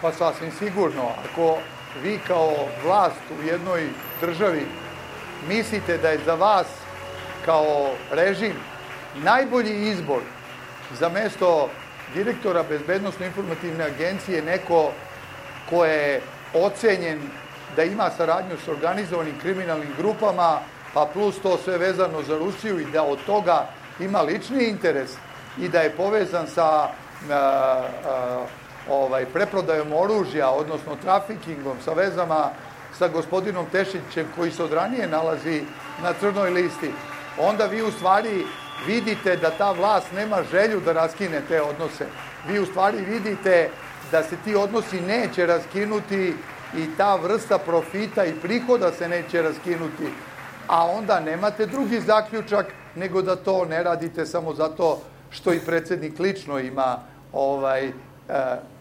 Pa 0.00 0.12
sasvim 0.12 0.50
sigurno, 0.58 1.08
ako 1.24 1.58
vi 2.02 2.18
kao 2.26 2.54
vlast 2.84 3.20
u 3.40 3.46
jednoj 3.46 3.88
državi 4.20 4.66
mislite 5.48 5.98
da 5.98 6.08
je 6.08 6.20
za 6.26 6.34
vas 6.34 6.66
kao 7.44 7.90
režim 8.10 8.54
najbolji 9.14 9.88
izbor 9.88 10.20
za 10.98 11.08
mesto 11.08 11.68
direktora 12.14 12.62
Bezbednostno 12.62 13.26
informativne 13.26 13.84
agencije 13.84 14.42
neko 14.42 14.92
ko 15.70 15.84
je 15.84 16.20
ocenjen 16.54 17.20
da 17.76 17.84
ima 17.84 18.10
saradnju 18.16 18.56
s 18.64 18.68
organizovanim 18.68 19.38
kriminalnim 19.42 19.94
grupama, 19.98 20.58
pa 20.94 21.06
plus 21.12 21.38
to 21.42 21.58
sve 21.58 21.78
vezano 21.78 22.22
za 22.22 22.38
Rusiju 22.38 22.80
i 22.80 22.84
da 22.92 23.02
od 23.02 23.18
toga 23.26 23.66
ima 24.00 24.22
lični 24.22 24.64
interes 24.64 25.10
i 25.58 25.68
da 25.68 25.80
je 25.80 25.90
povezan 25.90 26.46
sa 26.46 26.66
a, 26.68 26.88
a, 27.30 28.44
ovaj, 28.88 29.26
preprodajom 29.26 29.92
oružja, 29.92 30.50
odnosno 30.50 30.96
trafikingom, 31.02 31.76
sa 31.84 31.92
vezama 31.92 32.50
sa 32.98 33.08
gospodinom 33.08 33.66
Tešićem 33.72 34.26
koji 34.36 34.50
se 34.50 34.64
od 34.64 34.72
ranije 34.72 35.08
nalazi 35.08 35.62
na 36.02 36.12
crnoj 36.20 36.50
listi, 36.50 36.90
onda 37.38 37.66
vi 37.66 37.82
u 37.82 37.90
stvari 37.90 38.44
vidite 38.86 39.36
da 39.36 39.50
ta 39.50 39.72
vlast 39.72 40.12
nema 40.12 40.42
želju 40.50 40.80
da 40.80 40.92
raskine 40.92 41.42
te 41.48 41.62
odnose. 41.62 42.06
Vi 42.48 42.58
u 42.58 42.66
stvari 42.66 43.00
vidite 43.00 43.70
da 44.12 44.22
se 44.22 44.36
ti 44.44 44.54
odnosi 44.54 45.00
neće 45.00 45.46
raskinuti 45.46 46.34
i 46.76 46.96
ta 46.96 47.16
vrsta 47.16 47.58
profita 47.58 48.24
i 48.24 48.34
prihoda 48.42 48.92
se 48.92 49.08
neće 49.08 49.42
raskinuti, 49.42 50.08
a 50.68 50.86
onda 50.86 51.20
nemate 51.20 51.66
drugi 51.66 52.00
zaključak 52.00 52.66
nego 52.96 53.22
da 53.22 53.36
to 53.36 53.64
ne 53.64 53.82
radite 53.82 54.26
samo 54.26 54.54
zato 54.54 55.00
što 55.30 55.52
i 55.52 55.60
predsednik 55.60 56.18
lično 56.18 56.58
ima 56.58 56.98
ovaj 57.32 57.86
e, 57.86 57.92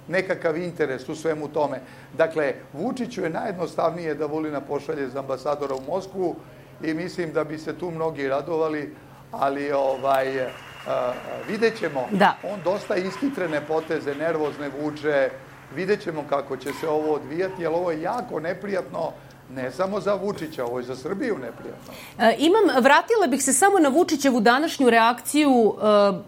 nekakav 0.08 0.58
interes 0.58 1.10
u 1.10 1.16
svemu 1.16 1.48
tome. 1.48 1.80
Dakle, 2.18 2.54
Vučiću 2.74 3.24
je 3.24 3.30
najjednostavnije 3.30 4.16
da 4.16 4.26
Vulina 4.26 4.62
pošalje 4.62 5.10
za 5.10 5.20
ambasadora 5.20 5.76
u 5.76 5.92
Moskvu 5.92 6.36
i 6.84 6.94
mislim 6.94 7.34
da 7.34 7.44
bi 7.44 7.58
se 7.58 7.78
tu 7.78 7.92
mnogi 7.92 8.28
radovali, 8.28 8.96
ali 9.32 9.72
ovaj, 9.72 10.52
uh, 10.88 10.94
vidjet 11.48 11.80
ćemo. 11.80 12.08
Da. 12.12 12.38
On 12.54 12.60
dosta 12.64 12.96
iskitrene 12.96 13.62
poteze, 13.68 14.16
nervozne 14.16 14.70
vuče, 14.82 15.30
vidjet 15.76 16.04
ćemo 16.04 16.24
kako 16.30 16.58
će 16.58 16.74
se 16.74 16.88
ovo 16.88 17.14
odvijati, 17.14 17.62
jer 17.62 17.72
ovo 17.72 17.92
je 17.92 18.02
jako 18.02 18.40
neprijatno 18.40 19.12
ne 19.56 19.72
samo 19.72 20.00
za 20.00 20.14
Vučića, 20.14 20.66
ovo 20.66 20.80
je 20.80 20.86
za 20.86 20.96
Srbiju 20.96 21.38
neprijatno. 21.38 21.94
E, 22.20 22.36
imam, 22.38 22.84
vratila 22.84 23.28
bih 23.28 23.44
se 23.44 23.54
samo 23.54 23.80
na 23.80 23.90
Vučićevu 23.90 24.40
današnju 24.40 24.90
reakciju, 24.90 25.52
e, 25.52 25.84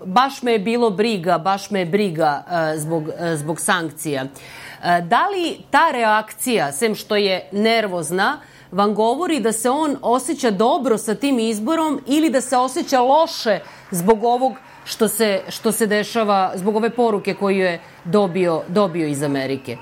baš 0.05 0.43
me 0.43 0.51
je 0.51 0.59
bilo 0.59 0.89
briga, 0.89 1.37
baš 1.37 1.69
me 1.69 1.79
je 1.79 1.85
briga 1.85 2.43
e, 2.51 2.77
zbog, 2.77 3.09
e, 3.19 3.35
zbog 3.35 3.59
sankcija. 3.59 4.23
E, 4.23 5.01
da 5.01 5.27
li 5.27 5.57
ta 5.69 5.91
reakcija, 5.91 6.71
sem 6.71 6.95
što 6.95 7.15
je 7.15 7.49
nervozna, 7.51 8.37
vam 8.73 8.95
govori 8.95 9.39
da 9.39 9.51
se 9.51 9.69
on 9.69 9.97
osjeća 10.01 10.51
dobro 10.51 10.97
sa 10.97 11.15
tim 11.15 11.39
izborom 11.39 12.01
ili 12.05 12.29
da 12.29 12.41
se 12.41 12.57
osjeća 12.57 13.01
loše 13.01 13.59
zbog 13.91 14.23
ovog 14.23 14.53
što 14.85 15.07
se, 15.07 15.41
što 15.49 15.71
se 15.71 15.87
dešava, 15.87 16.51
zbog 16.55 16.75
ove 16.75 16.89
poruke 16.89 17.33
koju 17.33 17.57
je 17.57 17.81
dobio, 18.03 18.61
dobio 18.67 19.07
iz 19.07 19.23
Amerike? 19.23 19.77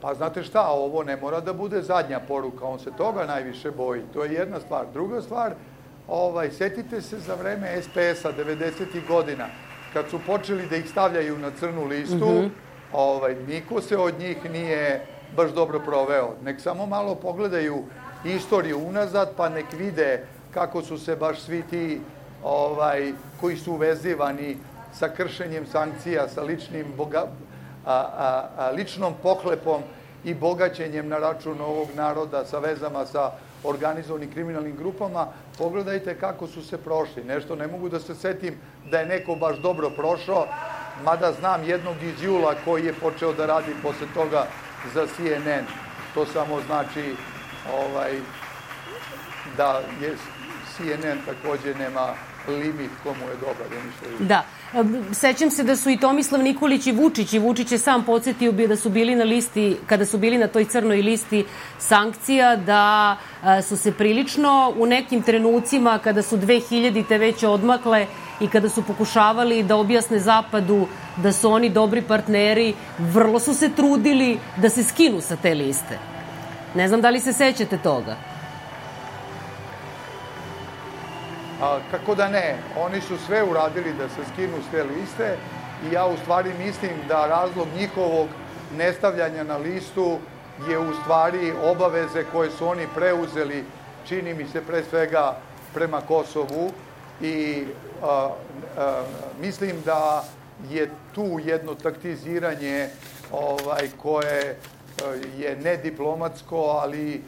Pa 0.00 0.14
znate 0.14 0.42
šta, 0.42 0.68
ovo 0.68 1.02
ne 1.02 1.16
mora 1.16 1.40
da 1.40 1.52
bude 1.52 1.82
zadnja 1.82 2.20
poruka, 2.28 2.64
on 2.64 2.78
se 2.78 2.90
toga 2.96 3.26
najviše 3.26 3.70
boji. 3.70 4.02
To 4.12 4.24
je 4.24 4.32
jedna 4.32 4.60
stvar. 4.60 4.86
Druga 4.92 5.22
stvar, 5.22 5.54
ovaj, 6.08 6.50
setite 6.50 7.00
se 7.00 7.18
za 7.18 7.34
vreme 7.34 7.82
SPS-a 7.82 8.32
90. 8.32 9.06
godina, 9.08 9.46
kad 9.92 10.10
su 10.10 10.18
počeli 10.26 10.66
da 10.66 10.76
ih 10.76 10.90
stavljaju 10.90 11.38
na 11.38 11.50
crnu 11.50 11.84
listu, 11.84 12.16
mm 12.16 12.42
-hmm. 12.42 12.50
ovaj, 12.92 13.34
niko 13.34 13.80
se 13.80 13.96
od 13.96 14.18
njih 14.18 14.50
nije 14.50 15.06
baš 15.36 15.50
dobro 15.50 15.80
proveo. 15.80 16.34
Nek 16.44 16.60
samo 16.60 16.86
malo 16.86 17.14
pogledaju 17.14 17.84
istoriju 18.24 18.78
unazad, 18.78 19.30
pa 19.36 19.48
nek 19.48 19.66
vide 19.72 20.26
kako 20.54 20.82
su 20.82 20.98
se 20.98 21.16
baš 21.16 21.40
svi 21.40 21.62
ti 21.70 22.00
ovaj, 22.42 23.12
koji 23.40 23.56
su 23.56 23.76
vezivani 23.76 24.56
sa 24.94 25.08
kršenjem 25.08 25.66
sankcija, 25.66 26.28
sa 26.28 26.42
ličnim 26.42 26.86
boga, 26.96 27.26
a, 27.86 27.94
a, 27.94 28.48
a, 28.58 28.70
ličnom 28.70 29.14
pohlepom 29.22 29.82
i 30.24 30.34
bogaćenjem 30.34 31.08
na 31.08 31.18
račun 31.18 31.60
ovog 31.60 31.88
naroda 31.96 32.44
sa 32.44 32.58
vezama 32.58 33.06
sa 33.06 33.30
organizovanim 33.64 34.30
kriminalnim 34.32 34.76
grupama, 34.76 35.26
pogledajte 35.58 36.14
kako 36.18 36.46
su 36.46 36.62
se 36.62 36.78
prošli. 36.78 37.24
Nešto 37.24 37.56
ne 37.56 37.66
mogu 37.66 37.88
da 37.88 38.00
se 38.00 38.14
setim 38.14 38.54
da 38.90 39.00
je 39.00 39.06
neko 39.06 39.34
baš 39.34 39.56
dobro 39.58 39.90
prošao, 39.90 40.46
mada 41.04 41.32
znam 41.32 41.64
jednog 41.64 41.96
iz 42.02 42.22
jula 42.22 42.54
koji 42.64 42.84
je 42.84 42.92
počeo 42.92 43.32
da 43.32 43.46
radi 43.46 43.72
posle 43.82 44.06
toga 44.14 44.46
za 44.94 45.06
CNN. 45.16 45.64
To 46.14 46.26
samo 46.26 46.60
znači 46.66 47.14
ovaj, 47.72 48.12
da 49.56 49.80
je 50.00 50.16
CNN 50.76 51.18
takođe 51.26 51.74
nema 51.74 52.14
limit 52.48 52.90
komu 53.02 53.28
je 53.30 53.36
dobar. 53.36 53.66
Da. 54.20 54.44
Sećam 55.12 55.50
se 55.50 55.62
da 55.62 55.76
su 55.76 55.90
i 55.90 55.96
Tomislav 55.96 56.42
Nikolić 56.42 56.86
i 56.86 56.92
Vučić 56.92 57.32
i 57.32 57.38
Vučić 57.38 57.72
je 57.72 57.78
sam 57.78 58.04
podsjetio 58.04 58.52
bi 58.52 58.66
da 58.66 58.76
su 58.76 58.90
bili 58.90 59.14
na 59.14 59.24
listi, 59.24 59.76
kada 59.86 60.06
su 60.06 60.18
bili 60.18 60.38
na 60.38 60.48
toj 60.48 60.64
crnoj 60.64 61.02
listi 61.02 61.44
sankcija, 61.78 62.56
da 62.56 63.16
su 63.68 63.76
se 63.76 63.92
prilično 63.92 64.72
u 64.76 64.86
nekim 64.86 65.22
trenucima 65.22 65.98
kada 65.98 66.22
su 66.22 66.36
2000-te 66.36 67.18
već 67.18 67.42
odmakle 67.42 68.06
i 68.42 68.48
kada 68.48 68.68
su 68.68 68.82
pokušavali 68.82 69.62
da 69.62 69.76
objasne 69.76 70.18
Zapadu 70.18 70.86
da 71.16 71.32
su 71.32 71.50
oni 71.52 71.68
dobri 71.70 72.02
partneri, 72.02 72.74
vrlo 72.98 73.38
su 73.40 73.54
se 73.54 73.68
trudili 73.76 74.38
da 74.56 74.68
se 74.68 74.82
skinu 74.84 75.20
sa 75.20 75.36
te 75.36 75.54
liste. 75.54 75.98
Ne 76.74 76.88
znam 76.88 77.00
da 77.00 77.10
li 77.10 77.20
se 77.20 77.32
sećate 77.32 77.78
toga. 77.78 78.16
A, 81.62 81.78
kako 81.90 82.14
da 82.14 82.28
ne, 82.28 82.56
oni 82.78 83.00
su 83.00 83.18
sve 83.26 83.42
uradili 83.42 83.94
da 83.98 84.08
se 84.08 84.30
skinu 84.32 84.62
s 84.68 84.70
te 84.70 84.84
liste 84.84 85.36
i 85.90 85.94
ja 85.94 86.06
u 86.06 86.16
stvari 86.16 86.50
mislim 86.58 86.90
da 87.08 87.26
razlog 87.26 87.68
njihovog 87.78 88.28
nestavljanja 88.76 89.44
na 89.44 89.56
listu 89.56 90.18
je 90.68 90.78
u 90.78 90.94
stvari 91.02 91.52
obaveze 91.64 92.24
koje 92.32 92.50
su 92.50 92.66
oni 92.66 92.86
preuzeli, 92.94 93.64
čini 94.08 94.34
mi 94.34 94.46
se 94.46 94.60
pre 94.60 94.82
svega 94.90 95.36
prema 95.74 96.00
Kosovu 96.00 96.72
i 97.22 97.64
a, 98.02 98.30
a, 98.78 99.04
mislim 99.40 99.82
da 99.84 100.24
je 100.70 100.90
tu 101.14 101.40
jedno 101.44 101.74
taktiziranje 101.74 102.88
ovaj, 103.32 103.88
koje 104.02 104.56
je 105.38 105.56
nediplomatsko, 105.56 106.56
ali 106.56 107.22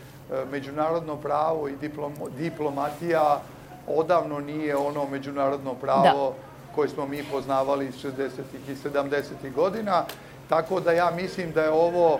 međunarodno 0.50 1.16
pravo 1.16 1.68
i 1.68 1.76
diplom, 1.76 2.12
diplomatija 2.38 3.40
odavno 3.86 4.40
nije 4.40 4.76
ono 4.76 5.08
međunarodno 5.08 5.74
pravo 5.74 6.30
da. 6.30 6.74
koje 6.74 6.88
smo 6.88 7.06
mi 7.06 7.24
poznavali 7.30 7.86
iz 7.86 7.94
60. 7.94 8.28
i 8.68 8.74
70. 8.74 9.52
godina, 9.54 10.04
tako 10.48 10.80
da 10.80 10.92
ja 10.92 11.10
mislim 11.10 11.52
da 11.52 11.62
je 11.62 11.70
ovo 11.70 12.18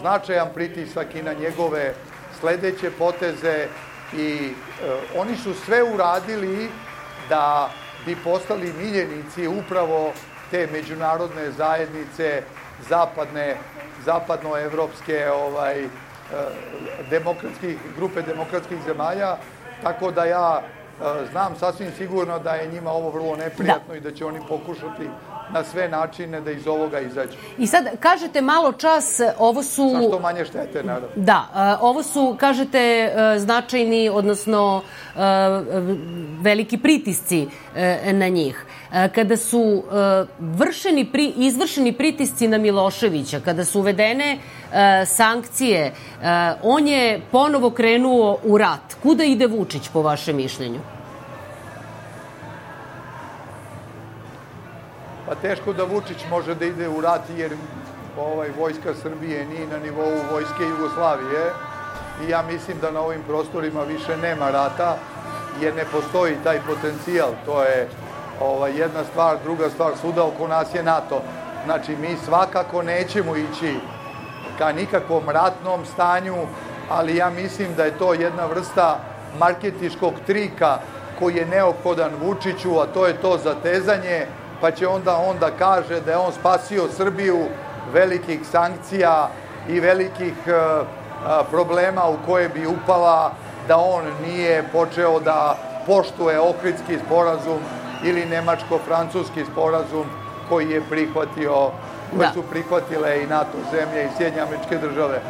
značajan 0.00 0.48
pritisak 0.54 1.14
i 1.14 1.22
na 1.22 1.32
njegove 1.32 1.94
sledeće 2.40 2.90
poteze 2.98 3.68
i 4.16 4.52
oni 5.18 5.36
su 5.36 5.54
sve 5.54 5.82
uradili 5.94 6.68
da 7.28 7.70
bi 8.06 8.16
postali 8.24 8.72
miljenici 8.72 9.48
upravo 9.48 10.12
te 10.50 10.68
međunarodne 10.72 11.50
zajednice 11.50 12.42
zapadne 12.88 13.56
zapadnoevropske 14.04 15.30
ovaj 15.30 15.88
demokratskih 17.10 17.78
grupe 17.96 18.22
demokratskih 18.22 18.78
zemalja 18.86 19.36
tako 19.82 20.10
da 20.10 20.24
ja 20.24 20.62
znam 21.30 21.56
sasvim 21.56 21.92
sigurno 21.96 22.38
da 22.38 22.54
je 22.54 22.72
njima 22.72 22.90
ovo 22.90 23.10
vrlo 23.10 23.36
neprijatno 23.36 23.88
da. 23.88 23.96
i 23.96 24.00
da 24.00 24.12
će 24.12 24.24
oni 24.24 24.40
pokušati 24.48 25.08
na 25.52 25.64
sve 25.64 25.88
načine 25.88 26.40
da 26.40 26.50
iz 26.50 26.66
ovoga 26.66 27.00
izađe. 27.00 27.32
I 27.58 27.66
sad, 27.66 27.84
kažete 28.00 28.40
malo 28.40 28.72
čas, 28.72 29.20
ovo 29.38 29.62
su... 29.62 29.90
Sa 29.92 30.08
što 30.08 30.18
manje 30.18 30.44
štete, 30.44 30.82
naravno. 30.82 31.08
Da, 31.16 31.78
ovo 31.80 32.02
su, 32.02 32.36
kažete, 32.40 32.78
e, 32.78 33.38
značajni, 33.38 34.08
odnosno 34.08 34.82
e, 34.82 35.20
veliki 36.40 36.78
pritisci 36.78 37.46
e, 37.76 38.12
na 38.12 38.28
njih. 38.28 38.64
Kada 39.14 39.36
su 39.36 39.82
vršeni, 40.38 41.10
izvršeni 41.36 41.92
pritisci 41.92 42.48
na 42.48 42.58
Miloševića, 42.58 43.40
kada 43.40 43.64
su 43.64 43.80
uvedene 43.80 44.38
sankcije, 45.06 45.92
on 46.62 46.88
je 46.88 47.20
ponovo 47.30 47.70
krenuo 47.70 48.38
u 48.44 48.58
rat. 48.58 48.94
Kuda 49.02 49.24
ide 49.24 49.46
Vučić, 49.46 49.88
po 49.92 50.02
vašem 50.02 50.36
mišljenju? 50.36 50.95
Pa 55.26 55.34
teško 55.34 55.72
da 55.72 55.84
Vučić 55.84 56.24
može 56.30 56.54
da 56.54 56.64
ide 56.64 56.88
u 56.88 57.00
rat 57.00 57.22
jer 57.36 57.52
ovaj, 58.18 58.50
vojska 58.58 58.94
Srbije 59.02 59.46
nije 59.46 59.66
na 59.66 59.78
nivou 59.78 60.12
vojske 60.32 60.64
Jugoslavije 60.64 61.52
i 62.26 62.30
ja 62.30 62.42
mislim 62.42 62.78
da 62.80 62.90
na 62.90 63.00
ovim 63.00 63.22
prostorima 63.26 63.82
više 63.82 64.16
nema 64.16 64.50
rata 64.50 64.96
jer 65.60 65.74
ne 65.74 65.84
postoji 65.92 66.36
taj 66.44 66.60
potencijal. 66.66 67.30
To 67.46 67.62
je 67.62 67.88
ovaj, 68.40 68.72
jedna 68.78 69.04
stvar, 69.04 69.36
druga 69.44 69.70
stvar, 69.70 69.92
svuda 70.00 70.24
oko 70.24 70.48
nas 70.48 70.74
je 70.74 70.82
NATO. 70.82 71.22
Znači, 71.64 71.96
mi 71.96 72.16
svakako 72.24 72.82
nećemo 72.82 73.36
ići 73.36 73.74
ka 74.58 74.72
nikakvom 74.72 75.28
ratnom 75.28 75.84
stanju, 75.84 76.36
ali 76.90 77.16
ja 77.16 77.30
mislim 77.30 77.74
da 77.76 77.84
je 77.84 77.98
to 77.98 78.14
jedna 78.14 78.46
vrsta 78.46 78.98
marketiškog 79.38 80.14
trika 80.26 80.78
koji 81.18 81.36
je 81.36 81.46
neophodan 81.46 82.10
Vučiću, 82.22 82.78
a 82.80 82.86
to 82.86 83.06
je 83.06 83.20
to 83.20 83.38
zatezanje, 83.38 84.26
pa 84.60 84.70
će 84.70 84.88
onda 84.88 85.16
on 85.16 85.38
da 85.38 85.50
kaže 85.50 86.00
da 86.00 86.10
je 86.10 86.16
on 86.16 86.32
spasio 86.32 86.88
Srbiju 86.96 87.38
velikih 87.92 88.40
sankcija 88.50 89.28
i 89.68 89.80
velikih 89.80 90.34
e, 90.46 90.50
e, 90.50 90.84
problema 91.50 92.08
u 92.08 92.16
koje 92.26 92.48
bi 92.48 92.66
upala 92.66 93.32
da 93.68 93.76
on 93.76 94.04
nije 94.26 94.64
počeo 94.72 95.20
da 95.20 95.56
poštuje 95.86 96.40
Ohridski 96.40 96.98
sporazum 97.06 97.58
ili 98.04 98.26
nemačko-francuski 98.26 99.44
sporazum 99.52 100.06
koji 100.48 100.70
je 100.70 100.82
prihvatio, 100.90 101.70
koje 102.10 102.26
da. 102.26 102.32
su 102.32 102.42
prihvatile 102.42 103.22
i 103.22 103.26
NATO 103.26 103.58
zemlje 103.70 104.04
i 104.04 104.08
Sjedinje 104.16 104.42
američke 104.42 104.78
države. 104.78 105.20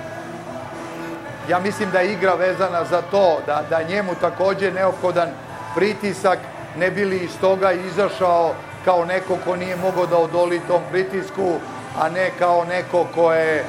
ja 1.49 1.59
mislim 1.59 1.91
da 1.91 1.99
je 1.99 2.13
igra 2.13 2.35
vezana 2.35 2.85
za 2.85 3.03
to, 3.11 3.39
da, 3.47 3.63
da 3.71 3.83
njemu 3.83 4.15
takođe 4.21 4.73
neophodan 4.73 5.29
pritisak, 5.75 6.39
ne 6.77 6.91
bili 6.91 7.17
iz 7.17 7.31
toga 7.41 7.73
izašao 7.73 8.55
kao 8.87 9.05
neko 9.05 9.37
ko 9.45 9.57
nije 9.57 9.77
mogao 9.77 10.07
da 10.07 10.19
odoli 10.19 10.61
tom 10.69 10.83
pritisku, 10.91 11.53
a 11.99 12.09
ne 12.09 12.31
kao 12.39 12.65
neko 12.65 13.07
ko 13.15 13.33
je, 13.33 13.65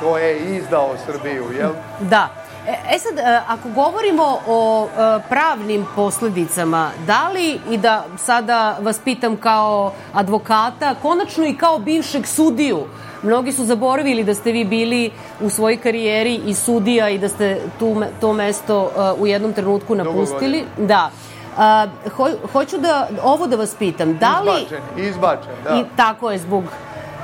ko 0.00 0.18
je 0.18 0.56
izdao 0.56 0.94
Srbiju, 1.06 1.44
jel? 1.58 1.70
Da. 2.00 2.28
E, 2.66 2.94
e 2.94 2.98
sad, 2.98 3.18
e, 3.18 3.40
ako 3.48 3.68
govorimo 3.68 4.38
o 4.46 4.86
e, 4.86 5.20
pravnim 5.28 5.86
posledicama, 5.96 6.90
da 7.06 7.28
li, 7.28 7.60
i 7.70 7.76
da 7.78 8.04
sada 8.16 8.78
vas 8.80 8.98
pitam 9.04 9.36
kao 9.36 9.92
advokata, 10.12 10.94
konačno 11.02 11.46
i 11.46 11.56
kao 11.56 11.78
bivšeg 11.78 12.26
sudiju, 12.26 12.84
mnogi 13.22 13.52
su 13.52 13.64
zaboravili 13.64 14.24
da 14.24 14.34
ste 14.34 14.52
vi 14.52 14.64
bili 14.64 15.10
u 15.40 15.50
svojoj 15.50 15.76
karijeri 15.76 16.34
i 16.46 16.54
sudija 16.54 17.08
i 17.08 17.18
da 17.18 17.28
ste 17.28 17.60
tu, 17.78 18.02
to 18.20 18.32
mesto 18.32 18.90
u 19.18 19.26
jednom 19.26 19.52
trenutku 19.52 19.94
napustili. 19.94 20.64
Da. 20.78 21.10
A, 21.58 21.86
ho, 22.16 22.28
hoću 22.52 22.78
da 22.78 23.08
ovo 23.22 23.46
da 23.46 23.56
vas 23.56 23.74
pitam. 23.74 24.18
Da 24.18 24.40
li... 24.40 24.62
Izbačen, 24.62 24.82
izbačen, 24.96 25.52
da. 25.64 25.74
I, 25.74 25.84
tako 25.96 26.30
je, 26.30 26.38
zbog, 26.38 26.64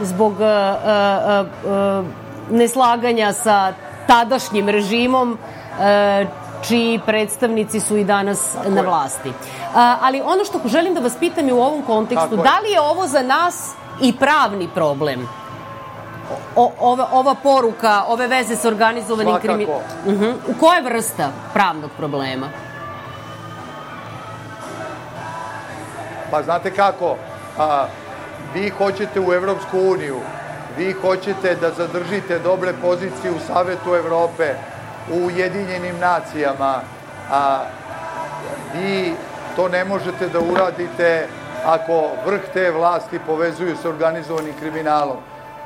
zbog 0.01 0.33
uh, 0.33 0.39
uh, 0.41 1.47
uh, 1.73 2.07
neslaganja 2.51 3.33
sa 3.33 3.73
tadašnjim 4.07 4.69
režimom, 4.69 5.39
čiji 6.69 7.01
predstavnici 7.07 7.81
su 7.81 7.97
i 7.97 8.05
danas 8.05 8.53
tako 8.53 8.71
na 8.71 8.81
vlasti. 8.83 9.33
Ali 9.75 10.21
ono 10.21 10.45
što 10.45 10.61
želim 10.65 10.95
da 10.95 11.01
vas 11.01 11.17
pitam 11.21 11.49
je 11.49 11.55
u 11.55 11.63
ovom 11.63 11.83
kontekstu, 11.83 12.29
tako 12.31 12.43
da 12.43 12.59
li 12.59 12.71
je 12.71 12.81
ovo 12.81 13.07
za 13.07 13.23
nas 13.23 13.73
i 14.01 14.17
pravni 14.17 14.69
problem? 14.75 15.29
O, 16.57 16.73
ova, 16.81 17.09
ova 17.13 17.35
poruka, 17.35 18.05
ove 18.09 18.27
veze 18.27 18.57
sa 18.57 18.69
organizovanim 18.69 19.37
kriminalom. 19.41 19.83
Uh 20.07 20.13
-huh. 20.13 20.35
U 20.49 20.61
koje 20.61 20.83
vrsta 20.83 21.29
pravnog 21.53 21.91
problema? 21.97 22.49
Pa 26.31 26.43
znate 26.43 26.71
kako, 26.71 27.17
a, 27.59 27.87
vi 28.55 28.69
hoćete 28.71 29.21
u 29.21 29.33
Evropsku 29.33 29.79
uniju, 29.79 30.21
vi 30.79 30.93
hoćete 30.93 31.55
da 31.55 31.71
zadržite 31.71 32.39
dobre 32.39 32.73
pozicije 32.83 33.33
u 33.33 33.41
Savetu 33.47 33.95
Evrope, 33.95 34.55
u 35.13 35.27
Ujedinjenim 35.27 35.99
nacijama, 36.01 36.81
a 37.31 37.61
vi 38.75 39.15
to 39.57 39.69
ne 39.69 39.85
možete 39.85 40.29
da 40.29 40.41
uradite 40.41 41.27
ako 41.65 42.09
vrh 42.27 42.41
te 42.53 42.71
vlasti 42.71 43.19
povezuju 43.27 43.77
sa 43.83 43.89
organizovanim 43.89 44.55
kriminalom. 44.61 45.17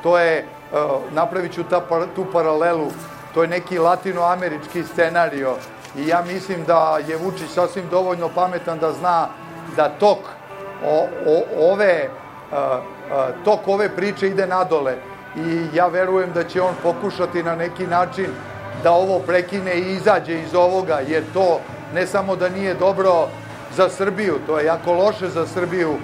To 0.03 0.19
je, 0.19 0.45
napravit 1.11 1.53
ću 1.53 1.63
ta, 1.63 1.81
tu 2.15 2.25
paralelu, 2.33 2.87
to 3.33 3.41
je 3.41 3.47
neki 3.47 3.79
latinoamerički 3.79 4.83
scenario 4.83 5.55
i 5.95 6.07
ja 6.07 6.23
mislim 6.33 6.63
da 6.65 6.99
je 7.07 7.17
Vučić 7.17 7.49
sasvim 7.49 7.85
dovoljno 7.91 8.29
pametan 8.35 8.79
da 8.79 8.91
zna 8.91 9.27
da 9.75 9.89
tok 9.89 10.17
o, 10.85 11.07
o, 11.25 11.71
ove, 11.71 12.09
a, 12.51 12.79
a, 13.11 13.27
tok 13.45 13.67
ove 13.67 13.89
priče 13.89 14.27
ide 14.27 14.47
nadole 14.47 14.95
i 15.35 15.75
ja 15.75 15.87
verujem 15.87 16.31
da 16.33 16.43
će 16.43 16.61
on 16.61 16.73
pokušati 16.83 17.43
na 17.43 17.55
neki 17.55 17.87
način 17.87 18.27
da 18.83 18.91
ovo 18.91 19.19
prekine 19.19 19.75
i 19.75 19.93
izađe 19.93 20.41
iz 20.41 20.55
ovoga, 20.55 20.99
jer 21.07 21.23
to 21.33 21.59
ne 21.93 22.07
samo 22.07 22.35
da 22.35 22.49
nije 22.49 22.73
dobro 22.73 23.27
za 23.75 23.89
Srbiju, 23.89 24.39
to 24.47 24.59
je 24.59 24.65
jako 24.65 24.93
loše 24.93 25.29
za 25.29 25.47
Srbiju, 25.47 25.95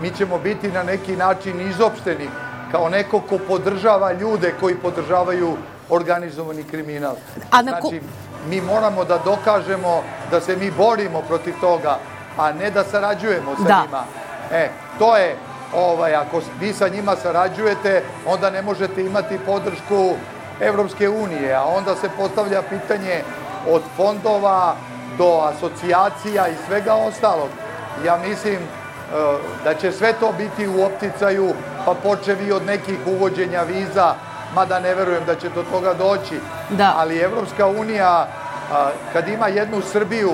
mi 0.00 0.10
ćemo 0.10 0.38
biti 0.38 0.72
na 0.72 0.82
neki 0.82 1.16
način 1.16 1.60
izopšteni 1.60 2.28
kao 2.72 2.88
neko 2.88 3.20
ko 3.20 3.38
podržava 3.48 4.12
ljude 4.12 4.54
koji 4.60 4.74
podržavaju 4.74 5.56
organizovani 5.90 6.64
kriminal. 6.64 7.14
A 7.50 7.62
na 7.62 7.80
ko... 7.80 7.88
Znači, 7.88 8.00
mi 8.48 8.60
moramo 8.60 9.04
da 9.04 9.18
dokažemo 9.24 10.02
da 10.30 10.40
se 10.40 10.56
mi 10.56 10.70
borimo 10.70 11.22
protiv 11.28 11.54
toga, 11.60 11.98
a 12.38 12.52
ne 12.52 12.70
da 12.70 12.84
sarađujemo 12.84 13.56
sa 13.56 13.62
da. 13.62 13.82
njima. 13.82 14.04
E, 14.52 14.68
to 14.98 15.16
je, 15.16 15.36
ovaj, 15.74 16.14
ako 16.14 16.40
vi 16.60 16.72
sa 16.72 16.88
njima 16.88 17.16
sarađujete, 17.16 18.02
onda 18.26 18.50
ne 18.50 18.62
možete 18.62 19.04
imati 19.04 19.38
podršku 19.46 20.14
Evropske 20.60 21.08
unije, 21.08 21.54
a 21.54 21.64
onda 21.64 21.94
se 21.94 22.08
postavlja 22.16 22.62
pitanje 22.62 23.22
od 23.68 23.82
fondova 23.96 24.74
do 25.18 25.40
asocijacija 25.54 26.48
i 26.48 26.66
svega 26.66 26.94
ostalog. 26.94 27.48
Ja 28.06 28.18
mislim 28.28 28.54
e, 28.54 28.60
da 29.64 29.74
će 29.74 29.92
sve 29.92 30.12
to 30.12 30.32
biti 30.38 30.68
u 30.68 30.84
opticaju, 30.84 31.52
pa 31.86 31.94
počevi 31.94 32.52
od 32.52 32.66
nekih 32.66 32.98
uvođenja 33.06 33.62
viza, 33.62 34.14
mada 34.54 34.80
ne 34.80 34.94
verujem 34.94 35.24
da 35.26 35.34
će 35.34 35.48
do 35.48 35.62
toga 35.62 35.94
doći. 35.94 36.40
Da. 36.70 36.94
Ali 36.96 37.18
Evropska 37.18 37.66
unija, 37.66 38.26
kad 39.12 39.28
ima 39.28 39.48
jednu 39.48 39.80
Srbiju 39.82 40.32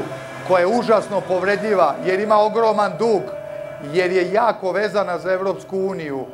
koja 0.48 0.60
je 0.60 0.66
užasno 0.66 1.20
povredljiva, 1.20 1.94
jer 2.04 2.20
ima 2.20 2.36
ogroman 2.36 2.92
dug, 2.98 3.22
jer 3.92 4.12
je 4.12 4.32
jako 4.32 4.72
vezana 4.72 5.18
za 5.18 5.32
Evropsku 5.32 5.78
uniju, 5.78 6.26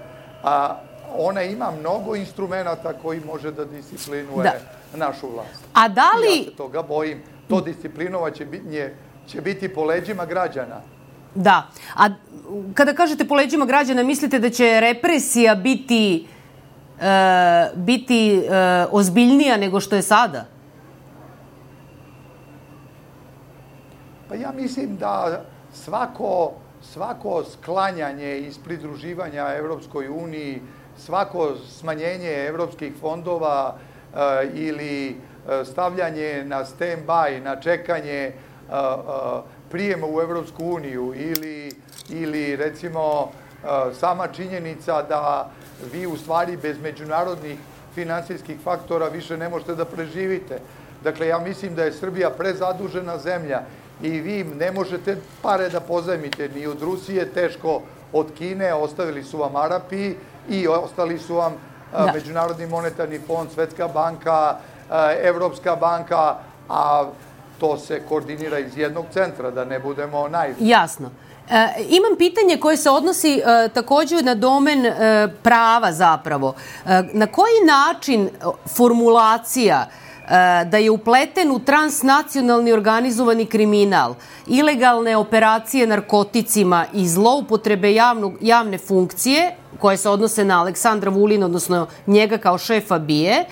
a 0.42 0.76
ona 1.18 1.42
ima 1.42 1.70
mnogo 1.80 2.16
instrumenta 2.16 2.92
koji 3.02 3.20
može 3.20 3.52
da 3.52 3.64
disciplinuje 3.64 4.42
da. 4.42 5.06
našu 5.06 5.28
vlast. 5.30 5.64
A 5.74 5.88
da 5.88 6.10
li... 6.20 6.38
Ja 6.38 6.44
se 6.44 6.56
toga 6.56 6.82
bojim. 6.82 7.22
To 7.48 7.60
disciplinovaće 7.60 8.46
će 9.26 9.40
biti 9.40 9.74
po 9.74 9.84
leđima 9.84 10.24
građana. 10.26 10.80
Da. 11.34 11.66
A 11.96 12.08
kada 12.74 12.94
kažete 12.94 13.28
po 13.28 13.34
leđima 13.34 13.66
građana, 13.66 14.02
mislite 14.02 14.38
da 14.38 14.50
će 14.50 14.80
represija 14.80 15.54
biti 15.54 16.26
e, 17.00 17.70
biti 17.74 18.36
e, 18.38 18.86
ozbiljnija 18.90 19.56
nego 19.56 19.80
što 19.80 19.96
je 19.96 20.02
sada? 20.02 20.46
Pa 24.28 24.34
ja 24.34 24.52
mislim 24.52 24.96
da 24.96 25.42
svako 25.72 26.52
svako 26.92 27.44
sklanjanje 27.44 28.38
iz 28.38 28.58
pridruživanja 28.58 29.54
Evropskoj 29.56 30.08
uniji, 30.08 30.62
svako 30.98 31.54
smanjenje 31.68 32.46
evropskih 32.48 32.92
fondova 33.00 33.74
e, 33.74 34.48
ili 34.54 35.08
e, 35.08 35.64
stavljanje 35.64 36.44
na 36.44 36.64
stand-by, 36.64 37.40
na 37.40 37.60
čekanje 37.60 38.20
e, 38.20 38.32
prijema 39.70 40.06
u 40.06 40.20
Evropsku 40.20 40.64
uniju 40.64 41.14
ili, 41.16 41.70
ili 42.08 42.56
recimo 42.56 43.32
sama 44.00 44.28
činjenica 44.28 45.02
da 45.02 45.50
vi 45.92 46.06
u 46.06 46.16
stvari 46.16 46.56
bez 46.56 46.80
međunarodnih 46.80 47.58
finansijskih 47.94 48.56
faktora 48.64 49.08
više 49.08 49.36
ne 49.36 49.48
možete 49.48 49.74
da 49.74 49.84
preživite. 49.84 50.58
Dakle, 51.04 51.26
ja 51.26 51.38
mislim 51.38 51.74
da 51.74 51.84
je 51.84 51.92
Srbija 51.92 52.30
prezadužena 52.30 53.18
zemlja 53.18 53.62
i 54.04 54.20
vi 54.20 54.44
ne 54.44 54.72
možete 54.72 55.16
pare 55.42 55.68
da 55.68 55.80
pozajmite 55.80 56.48
ni 56.48 56.66
od 56.66 56.82
Rusije, 56.82 57.32
teško 57.32 57.80
od 58.12 58.26
Kine, 58.38 58.74
ostavili 58.74 59.24
su 59.24 59.38
vam 59.38 59.56
Arapi 59.56 60.14
i 60.48 60.68
ostali 60.68 61.18
su 61.18 61.34
vam 61.34 61.52
da. 61.92 62.12
Međunarodni 62.14 62.66
monetarni 62.66 63.20
fond, 63.26 63.50
Svetska 63.54 63.88
banka, 63.88 64.56
Evropska 65.22 65.76
banka, 65.76 66.36
a 66.68 67.04
to 67.60 67.76
se 67.78 68.02
koordinira 68.08 68.58
iz 68.58 68.78
jednog 68.78 69.04
centra, 69.12 69.50
da 69.50 69.64
ne 69.64 69.78
budemo 69.78 70.28
naj... 70.28 70.54
Jasno. 70.58 71.10
E, 71.50 71.68
imam 71.88 72.18
pitanje 72.18 72.56
koje 72.56 72.76
se 72.76 72.90
odnosi 72.90 73.38
e, 73.38 73.68
takođe 73.68 74.22
na 74.22 74.34
domen 74.34 74.86
e, 74.86 74.92
prava 75.42 75.92
zapravo. 75.92 76.54
E, 76.86 77.02
na 77.12 77.26
koji 77.26 77.64
način 77.66 78.30
formulacija 78.76 79.86
E, 79.86 80.03
da 80.70 80.78
je 80.78 80.90
upleten 80.90 81.50
u 81.50 81.58
transnacionalni 81.58 82.72
organizovani 82.72 83.46
kriminal, 83.46 84.14
ilegalne 84.46 85.16
operacije 85.16 85.86
narkoticima 85.86 86.86
i 86.92 87.08
zloupotrebe 87.08 87.94
javnog, 87.94 88.34
javne 88.40 88.78
funkcije, 88.78 89.56
koje 89.78 89.96
se 89.96 90.08
odnose 90.08 90.44
na 90.44 90.60
Aleksandra 90.60 91.10
Vulina, 91.10 91.46
odnosno 91.46 91.86
njega 92.06 92.38
kao 92.38 92.58
šefa 92.58 92.98
BIE, 92.98 93.30
e, 93.32 93.44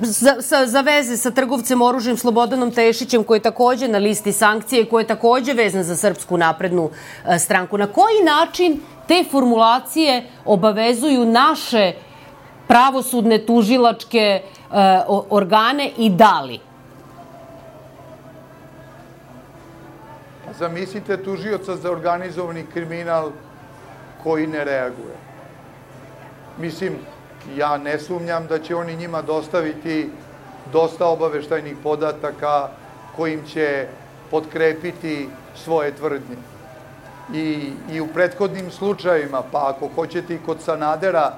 za, 0.00 0.34
za, 0.38 0.66
za 0.66 0.80
veze 0.80 1.16
sa 1.16 1.30
trgovcem 1.30 1.82
oružjem 1.82 2.16
Slobodanom 2.16 2.70
Tešićem, 2.70 3.24
koji 3.24 3.38
je 3.38 3.42
takođe 3.42 3.88
na 3.88 3.98
listi 3.98 4.32
sankcije 4.32 4.82
i 4.82 4.88
koji 4.88 5.02
je 5.02 5.06
takođe 5.06 5.52
vezan 5.52 5.82
za 5.82 5.96
Srpsku 5.96 6.36
naprednu 6.36 6.90
e, 7.28 7.38
stranku. 7.38 7.78
Na 7.78 7.86
koji 7.86 8.24
način 8.24 8.80
te 9.08 9.24
formulacije 9.30 10.26
obavezuju 10.44 11.24
naše 11.24 11.92
pravosudne, 12.68 13.38
tužilačke, 13.38 14.42
E, 14.72 15.02
organe 15.30 15.90
i 15.96 16.10
da 16.10 16.40
li? 16.40 16.60
Zamislite 20.58 21.16
tužioca 21.22 21.76
za 21.76 21.90
organizovani 21.90 22.66
kriminal 22.72 23.30
koji 24.22 24.46
ne 24.46 24.64
reaguje. 24.64 25.16
Mislim, 26.58 26.96
ja 27.56 27.76
ne 27.78 27.98
sumnjam 27.98 28.46
da 28.46 28.58
će 28.58 28.76
oni 28.76 28.96
njima 28.96 29.22
dostaviti 29.22 30.10
dosta 30.72 31.06
obaveštajnih 31.06 31.76
podataka 31.82 32.68
kojim 33.16 33.44
će 33.46 33.86
potkrepiti 34.30 35.28
svoje 35.54 35.92
tvrdnje. 35.92 36.36
I, 37.34 37.72
I 37.90 38.00
u 38.00 38.06
prethodnim 38.06 38.70
slučajima, 38.70 39.42
pa 39.52 39.68
ako 39.68 39.88
hoćete 39.94 40.34
i 40.34 40.38
kod 40.46 40.60
Sanadera, 40.62 41.36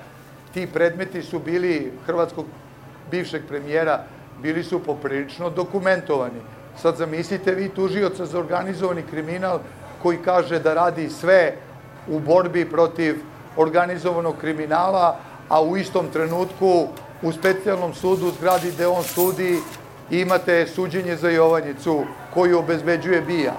ti 0.55 0.67
predmeti 0.67 1.23
su 1.23 1.39
bili 1.39 1.93
Hrvatskog 2.07 2.47
bivšeg 3.11 3.43
premijera 3.49 4.05
bili 4.43 4.65
su 4.65 4.83
poprilično 4.83 5.51
dokumentovani. 5.51 6.41
Sad 6.77 6.97
zamislite 6.97 7.55
vi 7.55 7.69
tužioca 7.69 8.27
za 8.27 8.39
organizovani 8.39 9.03
kriminal 9.03 9.59
koji 10.03 10.19
kaže 10.19 10.59
da 10.59 10.75
radi 10.75 11.11
sve 11.11 11.55
u 12.09 12.19
borbi 12.21 12.71
protiv 12.71 13.17
organizovanog 13.57 14.35
kriminala, 14.41 15.17
a 15.49 15.63
u 15.63 15.77
istom 15.77 16.07
trenutku 16.13 16.89
u 17.23 17.33
specijalnom 17.33 17.95
sudu 17.95 18.27
u 18.27 18.31
zgradi 18.31 18.71
gde 18.71 18.87
on 18.87 19.03
sudi 19.03 19.59
imate 20.11 20.67
suđenje 20.67 21.17
za 21.17 21.31
Jovanjicu 21.31 22.05
koju 22.35 22.59
obezbeđuje 22.59 23.21
Bija. 23.21 23.55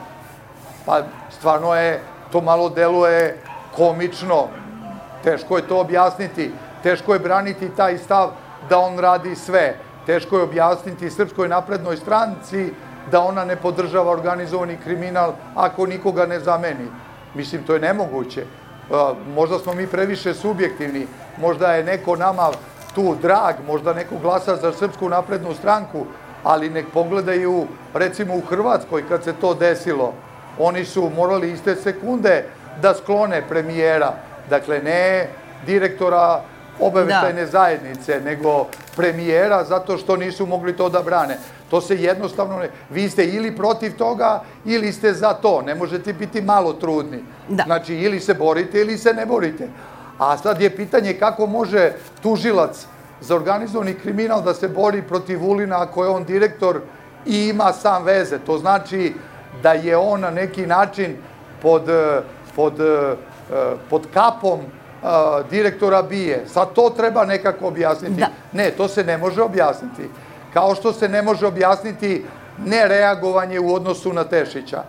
Pa 0.86 1.02
stvarno 1.30 1.76
je, 1.76 2.02
to 2.32 2.42
malo 2.42 2.70
deluje 2.70 3.38
komično, 3.76 4.48
teško 5.24 5.58
je 5.58 5.68
to 5.68 5.80
objasniti, 5.80 6.52
teško 6.84 7.14
je 7.14 7.20
braniti 7.20 7.70
taj 7.70 7.98
stav 7.98 8.32
da 8.70 8.80
on 8.80 9.00
radi 9.00 9.36
sve, 9.36 9.76
teško 10.06 10.38
je 10.38 10.44
objasniti 10.44 11.10
Srpskoj 11.10 11.48
naprednoj 11.48 11.98
stranci 11.98 12.74
da 13.12 13.20
ona 13.20 13.46
ne 13.46 13.56
podržava 13.56 14.12
organizovani 14.12 14.78
kriminal 14.84 15.34
ako 15.56 15.86
nikoga 15.86 16.26
ne 16.26 16.40
zameni. 16.40 16.88
Mislim, 17.34 17.64
to 17.64 17.74
je 17.74 17.80
nemoguće. 17.80 18.46
Možda 19.36 19.60
smo 19.60 19.74
mi 19.74 19.88
previše 19.88 20.34
subjektivni, 20.34 21.08
možda 21.38 21.74
je 21.74 21.84
neko 21.84 22.16
nama 22.16 22.50
tu 22.96 23.16
drag, 23.22 23.56
možda 23.68 23.94
neko 23.94 24.16
glasa 24.22 24.56
za 24.56 24.74
Srpsku 24.74 25.10
naprednu 25.10 25.54
stranku, 25.54 26.06
ali 26.44 26.70
nek 26.70 26.86
pogledaju, 26.94 27.68
recimo 27.94 28.36
u 28.36 28.42
Hrvatskoj 28.42 29.08
kad 29.10 29.24
se 29.24 29.34
to 29.34 29.54
desilo, 29.54 30.14
oni 30.60 30.86
su 30.86 31.10
morali 31.16 31.52
iste 31.52 31.76
sekunde 31.76 32.46
da 32.82 32.94
sklone 32.94 33.44
premijera, 33.50 34.14
dakle 34.50 34.80
ne 34.80 35.28
direktora 35.66 36.42
obaveštajne 36.80 37.42
da. 37.42 37.48
zajednice, 37.52 38.22
nego 38.26 38.68
premijera 38.96 39.64
zato 39.64 39.98
što 39.98 40.16
nisu 40.16 40.46
mogli 40.46 40.78
to 40.78 40.90
da 40.90 41.02
brane. 41.02 41.38
To 41.70 41.82
se 41.82 41.96
jednostavno 41.96 42.58
ne... 42.58 42.70
Vi 42.90 43.10
ste 43.10 43.26
ili 43.26 43.56
protiv 43.56 43.98
toga 43.98 44.44
ili 44.66 44.94
ste 44.94 45.14
za 45.14 45.34
to. 45.34 45.62
Ne 45.62 45.76
možete 45.76 46.14
biti 46.14 46.42
malo 46.42 46.74
trudni. 46.74 47.24
Da. 47.50 47.64
Znači, 47.64 47.96
ili 47.96 48.20
se 48.20 48.34
borite 48.34 48.82
ili 48.82 48.98
se 48.98 49.14
ne 49.14 49.26
borite. 49.26 49.68
A 50.18 50.38
sad 50.38 50.62
je 50.62 50.76
pitanje 50.76 51.14
kako 51.14 51.46
može 51.48 51.92
tužilac 52.22 52.86
za 53.22 53.36
organizovani 53.36 53.94
kriminal 53.94 54.42
da 54.42 54.54
se 54.54 54.68
bori 54.68 55.02
protiv 55.02 55.40
Vulina 55.40 55.82
ako 55.82 56.04
je 56.04 56.10
on 56.10 56.24
direktor 56.24 56.82
i 57.26 57.48
ima 57.48 57.74
sam 57.74 58.04
veze. 58.04 58.40
To 58.40 58.58
znači 58.58 59.14
da 59.64 59.74
je 59.74 59.98
on 59.98 60.20
na 60.22 60.32
neki 60.32 60.68
način 60.68 61.18
pod, 61.62 61.84
pod, 62.56 62.74
pod 63.90 64.08
kapom 64.14 64.60
direktora 65.50 66.02
bije. 66.02 66.46
Sad 66.48 66.74
to 66.74 66.90
treba 66.90 67.26
nekako 67.26 67.68
objasniti. 67.68 68.20
Da. 68.20 68.28
Ne, 68.54 68.72
to 68.72 68.88
se 68.88 69.04
ne 69.04 69.18
može 69.18 69.42
objasniti. 69.42 70.10
Kao 70.54 70.76
što 70.76 70.94
se 70.94 71.10
ne 71.10 71.22
može 71.22 71.48
objasniti 71.48 72.26
nereagovanje 72.66 73.60
u 73.60 73.74
odnosu 73.74 74.14
na 74.14 74.24
Tešića. 74.24 74.84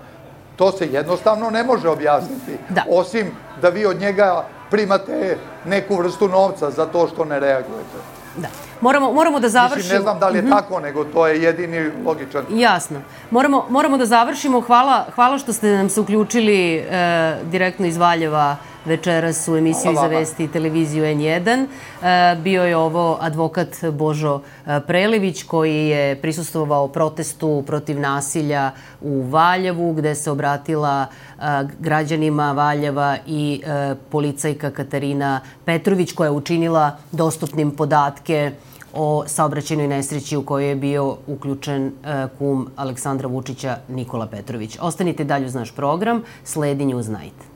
To 0.56 0.72
se 0.72 0.86
jednostavno 0.86 1.50
ne 1.50 1.64
može 1.64 1.88
objasniti. 1.88 2.58
Da. 2.68 2.84
Osim 2.90 3.30
da 3.62 3.68
vi 3.68 3.86
od 3.86 4.00
njega 4.00 4.44
primate 4.70 5.36
neku 5.64 5.96
vrstu 5.96 6.28
novca 6.28 6.70
za 6.70 6.86
to 6.86 7.08
što 7.08 7.24
ne 7.24 7.40
reagujete. 7.40 7.98
Da. 8.36 8.48
Moramo, 8.80 9.12
moramo 9.12 9.40
da 9.40 9.48
završimo. 9.48 9.76
Mislim, 9.76 9.96
ne 9.96 10.02
znam 10.02 10.18
da 10.18 10.28
li 10.28 10.38
je 10.38 10.42
mm 10.42 10.46
-hmm. 10.46 10.50
tako, 10.50 10.80
nego 10.80 11.04
to 11.04 11.26
je 11.26 11.42
jedini 11.42 11.90
logičan. 12.04 12.44
Jasno. 12.50 13.00
Moramo, 13.30 13.66
moramo 13.68 13.96
da 13.96 14.06
završimo. 14.06 14.60
Hvala, 14.60 15.06
hvala 15.14 15.38
što 15.38 15.52
ste 15.52 15.76
nam 15.76 15.88
se 15.88 16.00
uključili 16.00 16.76
e, 16.76 17.36
direktno 17.44 17.86
iz 17.86 17.96
Valjeva 17.96 18.56
večeras 18.84 19.48
u 19.48 19.56
emisiju 19.56 19.94
za 19.94 20.06
vesti 20.06 20.48
televiziju 20.48 21.04
N1. 21.04 21.66
E, 22.02 22.36
bio 22.36 22.64
je 22.64 22.76
ovo 22.76 23.18
advokat 23.20 23.84
Božo 23.92 24.40
e, 24.66 24.80
Prelević 24.86 25.42
koji 25.42 25.86
je 25.86 26.16
prisustovao 26.16 26.88
protestu 26.88 27.62
protiv 27.66 28.00
nasilja 28.00 28.70
u 29.00 29.22
Valjevu 29.22 29.92
gde 29.92 30.14
se 30.14 30.30
obratila 30.30 31.06
e, 31.06 31.42
građanima 31.78 32.52
Valjeva 32.52 33.16
i 33.26 33.62
policajka 34.10 34.70
Katarina 34.70 35.40
Petrović 35.64 36.12
koja 36.12 36.26
je 36.26 36.30
učinila 36.30 36.96
dostupnim 37.12 37.70
podatke 37.70 38.52
o 38.94 39.24
saobraćenoj 39.26 39.88
nesreći 39.88 40.36
u 40.36 40.42
kojoj 40.42 40.68
je 40.68 40.76
bio 40.76 41.16
uključen 41.26 41.92
kum 42.38 42.68
Aleksandra 42.76 43.28
Vučića 43.28 43.76
Nikola 43.88 44.26
Petrović. 44.26 44.78
Ostanite 44.80 45.24
dalje 45.24 45.46
uz 45.46 45.54
naš 45.54 45.74
program, 45.74 46.22
sledi 46.44 46.84
Newsnight. 46.84 47.49